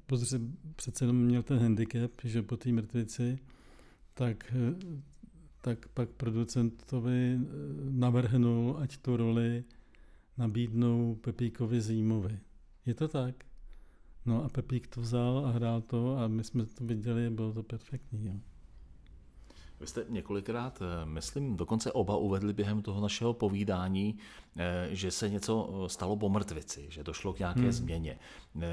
protože 0.06 0.40
přece 0.76 1.04
jenom 1.04 1.16
měl 1.16 1.42
ten 1.42 1.58
handicap, 1.58 2.10
že 2.24 2.42
po 2.42 2.56
té 2.56 2.72
mrtvici, 2.72 3.38
tak, 4.14 4.52
eh, 4.56 5.02
tak 5.60 5.88
pak 5.88 6.08
producentovi 6.08 7.38
navrhnul, 7.90 8.76
ať 8.78 8.96
tu 8.96 9.16
roli 9.16 9.64
nabídnou 10.38 11.14
Pepíkovi 11.14 11.80
Zímovi. 11.80 12.38
Je 12.86 12.94
to 12.94 13.08
tak? 13.08 13.44
No 14.26 14.44
a 14.44 14.48
Pepík 14.48 14.86
to 14.86 15.00
vzal 15.00 15.46
a 15.46 15.50
hrál 15.50 15.80
to 15.80 16.18
a 16.18 16.28
my 16.28 16.44
jsme 16.44 16.66
to 16.66 16.84
viděli, 16.84 17.30
bylo 17.30 17.52
to 17.52 17.62
perfektní. 17.62 18.26
Jo. 18.26 18.34
Vy 19.80 19.86
jste 19.86 20.04
několikrát, 20.08 20.82
eh, 20.82 21.06
myslím, 21.06 21.56
dokonce 21.56 21.92
oba 21.92 22.16
uvedli 22.16 22.52
během 22.52 22.82
toho 22.82 23.00
našeho 23.00 23.34
povídání, 23.34 24.18
eh, 24.56 24.88
že 24.90 25.10
se 25.10 25.30
něco 25.30 25.84
eh, 25.84 25.88
stalo 25.88 26.16
po 26.16 26.28
mrtvici, 26.28 26.86
že 26.88 27.04
došlo 27.04 27.32
k 27.32 27.38
nějaké 27.38 27.60
hmm. 27.60 27.72
změně. 27.72 28.18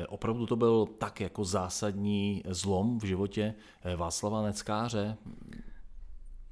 Opravdu 0.10 0.46
to 0.46 0.56
byl 0.56 0.88
tak 0.98 1.22
jako 1.22 1.46
zásadní 1.46 2.44
zlom 2.50 3.00
v 3.00 3.04
životě 3.04 3.54
Václava 3.96 4.42
Neckáře? 4.42 5.18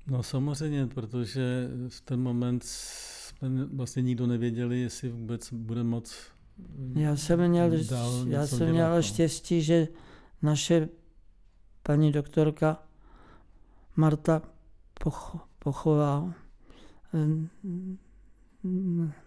No 0.08 0.24
samozřejmě, 0.24 0.88
protože 0.88 1.70
v 1.90 2.02
ten 2.02 2.22
moment 2.22 2.64
jsme 2.64 3.66
vlastně 3.66 4.02
nikdo 4.02 4.28
nevěděli, 4.28 4.80
jestli 4.80 5.10
vůbec 5.10 5.54
bude 5.54 5.84
moc 5.84 6.16
já 6.96 7.16
jsem 7.16 7.50
měl, 7.50 7.72
já 8.28 8.48
jsem 8.48 8.72
měl 8.72 8.96
no. 8.96 9.02
štěstí, 9.02 9.62
že 9.62 9.88
naše 10.42 10.90
paní 11.84 12.12
doktorka 12.12 12.84
Marta 14.00 14.42
Poch, 15.04 15.48
Pochová 15.60 16.34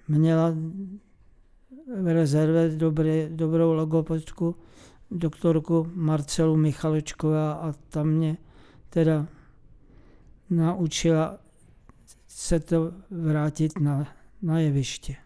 měla 0.08 0.54
v 2.02 2.12
rezerve 2.12 2.68
dobré, 2.68 3.28
dobrou 3.28 3.72
logopedku, 3.72 4.56
doktorku 5.10 5.90
Marcelu 5.94 6.56
Michaličková 6.56 7.52
a 7.52 7.72
tam 7.72 8.08
mě 8.08 8.36
teda 8.88 9.26
naučila 10.50 11.38
se 12.28 12.60
to 12.60 12.92
vrátit 13.10 13.80
na, 13.80 14.14
na 14.42 14.58
jeviště. 14.58 15.16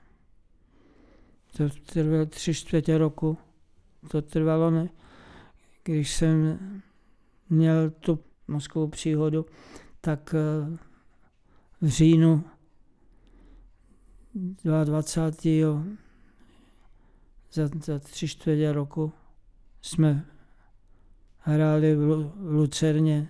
To 1.57 1.65
trvalo 1.93 2.27
tři 2.27 2.55
čtvrtě 2.55 2.99
roku. 2.99 3.39
To 4.11 4.23
trvalo, 4.23 4.71
ne? 4.71 4.89
když 5.85 6.15
jsem 6.17 6.59
měl 7.51 7.91
tu 7.91 8.26
mozkovou 8.49 8.89
příhodu, 8.89 9.47
tak 10.01 10.35
eh, 10.35 10.77
v 11.81 11.89
říjnu 11.89 12.45
22. 14.85 15.85
za, 17.53 17.69
za 17.85 17.99
tři 17.99 18.29
čtvrtě 18.29 18.73
roku 18.73 19.13
jsme 19.83 20.27
hráli 21.39 21.97
v 21.97 22.33
Lucerně 22.41 23.29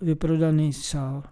vyprodaný 0.00 0.72
sál. 0.72 1.22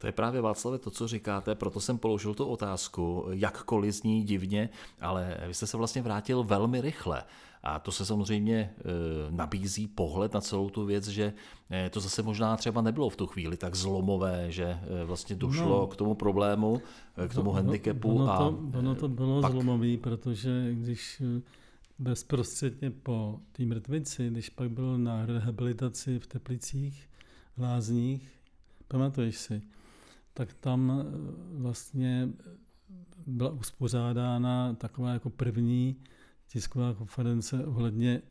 To 0.00 0.06
je 0.06 0.12
právě 0.12 0.40
Václave 0.40 0.78
to, 0.78 0.90
co 0.90 1.08
říkáte, 1.08 1.54
proto 1.54 1.80
jsem 1.80 1.98
položil 1.98 2.34
tu 2.34 2.44
otázku, 2.44 3.26
jakkoliv 3.30 3.94
zní 3.94 4.22
divně, 4.22 4.68
ale 5.00 5.36
vy 5.46 5.54
jste 5.54 5.66
se 5.66 5.76
vlastně 5.76 6.02
vrátil 6.02 6.44
velmi 6.44 6.80
rychle. 6.80 7.24
A 7.62 7.78
to 7.78 7.92
se 7.92 8.06
samozřejmě 8.06 8.56
e, 8.56 8.72
nabízí 9.30 9.86
pohled 9.88 10.34
na 10.34 10.40
celou 10.40 10.70
tu 10.70 10.84
věc, 10.84 11.08
že 11.08 11.32
e, 11.70 11.90
to 11.90 12.00
zase 12.00 12.22
možná 12.22 12.56
třeba 12.56 12.82
nebylo 12.82 13.10
v 13.10 13.16
tu 13.16 13.26
chvíli 13.26 13.56
tak 13.56 13.74
zlomové, 13.74 14.52
že 14.52 14.64
e, 14.64 15.04
vlastně 15.04 15.36
došlo 15.36 15.80
no, 15.80 15.86
k 15.86 15.96
tomu 15.96 16.14
problému, 16.14 16.82
k 17.28 17.34
tomu 17.34 17.50
no, 17.50 17.56
handicapu. 17.56 18.14
Ono 18.14 18.26
to, 18.26 18.32
a, 18.32 18.78
ono 18.78 18.94
to 18.94 19.08
bylo 19.08 19.40
pak... 19.40 19.52
zlomový, 19.52 19.96
protože 19.96 20.68
když 20.72 21.22
bezprostředně 21.98 22.90
po 22.90 23.40
té 23.52 23.62
mrtvici, 23.62 24.30
když 24.30 24.50
pak 24.50 24.70
byl 24.70 24.98
na 24.98 25.26
rehabilitaci 25.26 26.18
v 26.18 26.26
Teplicích, 26.26 27.08
v 27.56 27.62
Lázních, 27.62 28.28
pamatuješ 28.88 29.36
si, 29.36 29.62
tak 30.34 30.54
tam 30.54 30.92
eh, 30.92 31.04
vlastně 31.58 32.28
byla 33.26 33.50
uspořádána 33.50 34.74
taková 34.74 35.12
jako 35.12 35.30
první 35.30 35.96
tisková 36.46 36.94
konference 36.94 37.66
ohledně 37.66 38.22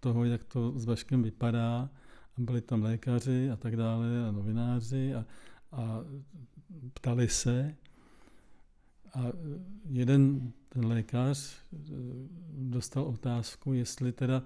toho, 0.00 0.24
jak 0.24 0.44
to 0.44 0.78
s 0.78 0.84
Vaškem 0.84 1.22
vypadá. 1.22 1.90
A 2.36 2.40
byli 2.40 2.60
tam 2.60 2.82
lékaři 2.82 3.50
a 3.50 3.56
tak 3.56 3.76
dále 3.76 4.28
a 4.28 4.32
novináři 4.32 5.14
a, 5.14 5.26
a 5.72 6.00
ptali 6.94 7.28
se. 7.28 7.74
A 9.14 9.24
jeden 9.90 10.52
ten 10.68 10.86
lékař 10.86 11.56
eh, 11.72 11.76
dostal 12.52 13.04
otázku, 13.04 13.72
jestli 13.72 14.12
teda 14.12 14.42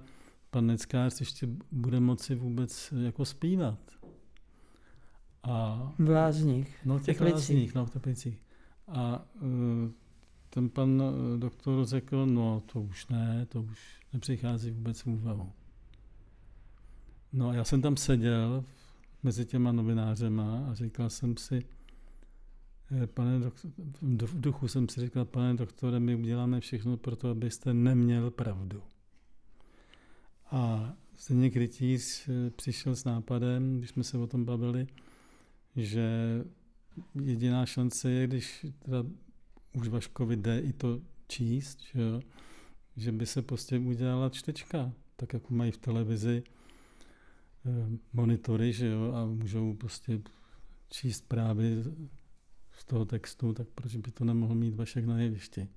pan 0.51 0.67
Neckář 0.67 1.21
ještě 1.21 1.49
bude 1.73 2.01
moci 2.01 2.35
vůbec 2.35 2.95
jako 3.01 3.25
zpívat. 3.25 3.98
A, 5.49 5.93
v 5.99 6.11
lázních. 6.11 6.77
No, 6.85 6.99
v 6.99 7.03
těch 7.03 7.21
lázních, 7.21 7.75
no, 7.75 7.87
v 7.87 7.91
Teplicích. 7.91 8.43
A 8.89 9.25
uh, 9.41 9.91
ten 10.51 10.69
pan 10.69 11.03
e, 11.03 11.39
doktor 11.39 11.85
řekl, 11.85 12.27
no 12.27 12.63
to 12.73 12.81
už 12.81 13.09
ne, 13.09 13.47
to 13.49 13.63
už 13.63 14.01
nepřichází 14.13 14.71
vůbec 14.71 15.01
v 15.01 15.07
úvahu. 15.07 15.53
No 17.33 17.49
a 17.49 17.55
já 17.55 17.65
jsem 17.65 17.83
tam 17.83 17.97
seděl 17.97 18.65
mezi 19.23 19.45
těma 19.47 19.73
novinářema 19.73 20.67
a 20.71 20.75
říkal 20.75 21.11
jsem 21.11 21.37
si, 21.37 21.65
e, 23.03 23.07
pane 23.07 23.39
doktor, 23.39 23.71
v 24.27 24.41
duchu 24.41 24.69
jsem 24.69 24.89
si 24.89 25.01
říkal, 25.01 25.25
pane 25.25 25.55
doktore, 25.55 26.01
my 26.01 26.15
uděláme 26.15 26.61
všechno 26.61 26.97
pro 26.97 27.17
to, 27.17 27.31
abyste 27.31 27.75
neměl 27.75 28.31
pravdu. 28.31 28.83
A 30.51 30.93
stejně 31.15 31.51
Rytíř 31.55 32.29
přišel 32.57 32.97
s 32.97 33.05
nápadem, 33.05 33.79
když 33.79 33.91
jsme 33.91 34.05
se 34.05 34.19
o 34.19 34.27
tom 34.27 34.45
bavili, 34.45 34.87
že 35.79 36.09
jediná 37.23 37.67
šance 37.67 38.11
je, 38.11 38.27
když 38.27 38.67
teda 38.79 39.05
už 39.73 39.89
Vaškovi 39.89 40.37
jde 40.37 40.61
i 40.61 40.73
to 40.73 41.01
číst, 41.29 41.83
že, 41.83 42.01
jo, 42.01 42.21
že 42.97 43.13
by 43.13 43.27
se 43.27 43.43
prostě 43.43 43.79
udělala 43.79 44.29
čtečka, 44.29 44.93
tak 45.17 45.33
jako 45.33 45.55
mají 45.55 45.71
v 45.71 45.79
televizi 45.79 46.43
eh, 47.67 47.99
monitory, 48.13 48.73
že 48.73 48.87
jo, 48.87 49.13
a 49.13 49.27
můžou 49.27 49.75
prostě 49.75 50.21
číst 50.91 51.29
právě 51.29 51.85
z 52.73 52.85
toho 52.85 53.05
textu, 53.05 53.53
tak 53.53 53.69
proč 53.75 53.97
by 53.97 54.11
to 54.11 54.25
nemohl 54.25 54.55
mít 54.55 54.75
Vašek 54.75 55.05
na 55.05 55.21
jevišti. 55.21 55.69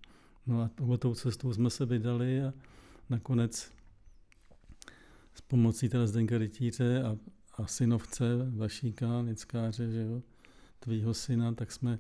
No 0.48 0.62
a 0.62 0.98
tou 0.98 1.16
cestou 1.16 1.54
jsme 1.54 1.70
se 1.70 1.86
vydali 1.86 2.42
a 2.44 2.54
nakonec 3.10 3.72
s 5.34 5.42
pomocí 5.42 5.90
teda 5.90 6.08
Zdenka 6.08 6.38
Rytíře 6.38 7.04
a, 7.04 7.18
a 7.54 7.68
synovce 7.68 8.24
Vašíka, 8.56 9.22
Nickáře, 9.22 9.92
že 9.92 10.02
jo, 10.02 10.22
tvýho 10.80 11.14
syna, 11.14 11.54
tak 11.54 11.72
jsme 11.72 12.00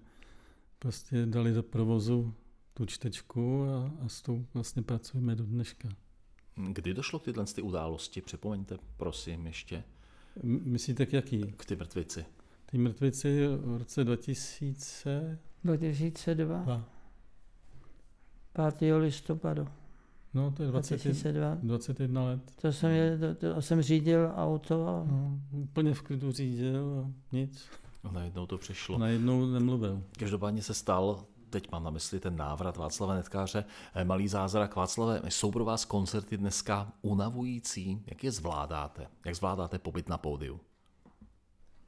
prostě 0.80 1.26
dali 1.26 1.54
do 1.54 1.64
provozu 1.64 2.34
tu 2.74 2.86
čtečku 2.86 3.64
a, 3.64 3.91
a 4.06 4.08
s 4.08 4.22
tou 4.22 4.45
vlastně 4.54 4.82
pracujeme 4.82 5.36
do 5.36 5.43
dneška. 5.43 5.89
Kdy 6.56 6.93
došlo 6.93 7.20
k 7.20 7.24
tyhle 7.24 7.45
ty 7.45 7.62
události? 7.62 8.22
Připomeňte, 8.22 8.78
prosím, 8.97 9.47
ještě 9.47 9.84
Myslíte 10.43 11.06
k 11.06 11.14
jaký? 11.14 11.41
k 11.58 11.66
ty 11.66 11.76
mrtvici. 11.76 12.26
Ty 12.66 12.78
mrtvici 12.78 13.47
v 13.47 13.78
roce 13.78 14.04
2002? 14.04 15.38
2002, 15.64 16.86
5. 18.80 18.95
listopadu 18.95 19.68
No, 20.34 20.52
to 20.52 20.64
je 20.64 20.70
20, 20.70 20.96
2002. 20.96 21.58
21 21.64 22.24
let. 22.24 22.42
To 22.62 22.72
jsem, 22.72 22.92
je, 22.92 23.18
to, 23.18 23.54
to 23.54 23.62
jsem 23.62 23.82
řídil 23.82 24.32
auto 24.36 24.88
a 24.88 25.04
No, 25.12 25.40
úplně 25.52 25.94
v 25.94 26.02
klidu 26.02 26.32
řídil 26.32 27.06
a 27.06 27.12
nic. 27.32 27.70
No, 28.04 28.12
najednou 28.12 28.46
to 28.46 28.58
přišlo. 28.58 28.98
Najednou 28.98 29.46
nemluvil. 29.46 30.04
Každopádně 30.20 30.62
se 30.62 30.74
stal, 30.74 31.26
teď 31.50 31.72
mám 31.72 31.84
na 31.84 31.90
mysli 31.90 32.20
ten 32.20 32.36
návrat 32.36 32.78
Václava 32.78 33.16
Netkáře, 33.16 33.66
eh, 33.94 34.06
malý 34.06 34.28
zázrak. 34.28 34.76
Václave, 34.76 35.22
jsou 35.30 35.52
pro 35.52 35.66
vás 35.66 35.86
koncerty 35.86 36.38
dneska 36.38 36.92
unavující? 37.02 38.04
Jak 38.08 38.24
je 38.24 38.32
zvládáte? 38.32 39.08
Jak 39.26 39.36
zvládáte 39.36 39.80
pobyt 39.80 40.10
na 40.10 40.18
pódiu? 40.18 40.60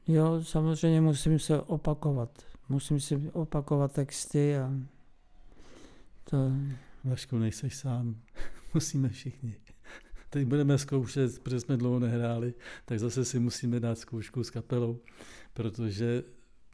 jo, 0.07 0.43
samozřejmě 0.43 1.01
musím 1.01 1.39
se 1.39 1.61
opakovat. 1.61 2.29
Musím 2.69 2.99
si 2.99 3.31
opakovat 3.33 3.91
texty 3.91 4.57
a 4.57 4.71
to, 6.23 6.37
Vašku, 7.03 7.37
nejseš 7.37 7.75
sám. 7.75 8.15
Musíme 8.73 9.09
všichni. 9.09 9.55
Teď 10.29 10.47
budeme 10.47 10.77
zkoušet, 10.77 11.39
protože 11.39 11.59
jsme 11.59 11.77
dlouho 11.77 11.99
nehráli, 11.99 12.53
tak 12.85 12.99
zase 12.99 13.25
si 13.25 13.39
musíme 13.39 13.79
dát 13.79 13.97
zkoušku 13.97 14.43
s 14.43 14.49
kapelou, 14.49 14.99
protože 15.53 16.23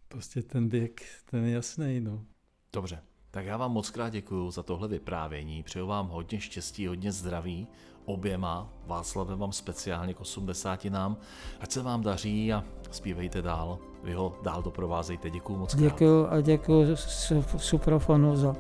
prostě 0.08 0.42
ten 0.42 0.70
věk, 0.70 1.02
ten 1.26 1.46
je 1.46 1.52
jasný, 1.54 2.00
no. 2.00 2.26
Dobře, 2.74 3.02
tak 3.32 3.46
já 3.46 3.58
vám 3.58 3.72
moc 3.72 3.90
krát 3.90 4.10
děkuji 4.10 4.52
za 4.52 4.64
tohle 4.64 4.88
vyprávění. 4.88 5.64
Přeju 5.64 5.88
vám 5.88 6.08
hodně 6.08 6.40
štěstí, 6.40 6.88
hodně 6.88 7.12
zdraví. 7.12 7.68
Oběma, 8.06 8.74
Václave 8.86 9.36
vám 9.36 9.52
speciálně 9.52 10.14
k 10.14 10.22
80 10.22 10.86
nám. 10.86 11.18
Ať 11.60 11.72
se 11.72 11.82
vám 11.82 12.02
daří 12.02 12.54
a 12.54 12.64
zpívejte 12.92 13.42
dál. 13.42 13.80
Vy 14.04 14.14
ho 14.14 14.40
dál 14.44 14.64
doprovázejte. 14.64 15.30
Děkuji 15.30 15.58
moc 15.58 15.76
krát. 15.76 15.82
děkuju 15.82 16.28
a 16.28 16.42
děkuju 16.42 16.96
su- 16.96 17.44
Suprofonu 17.58 18.36
za, 18.36 18.56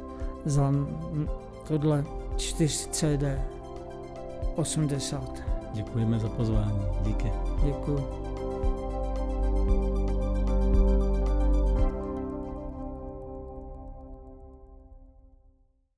za 0.45 0.72
tohle 1.70 2.05
4 2.38 2.89
CD 2.89 3.24
80. 4.55 5.41
Děkujeme 5.74 6.20
za 6.20 6.30
pozvání. 6.30 6.86
Díky. 7.03 7.32
Děkuju. 7.65 8.28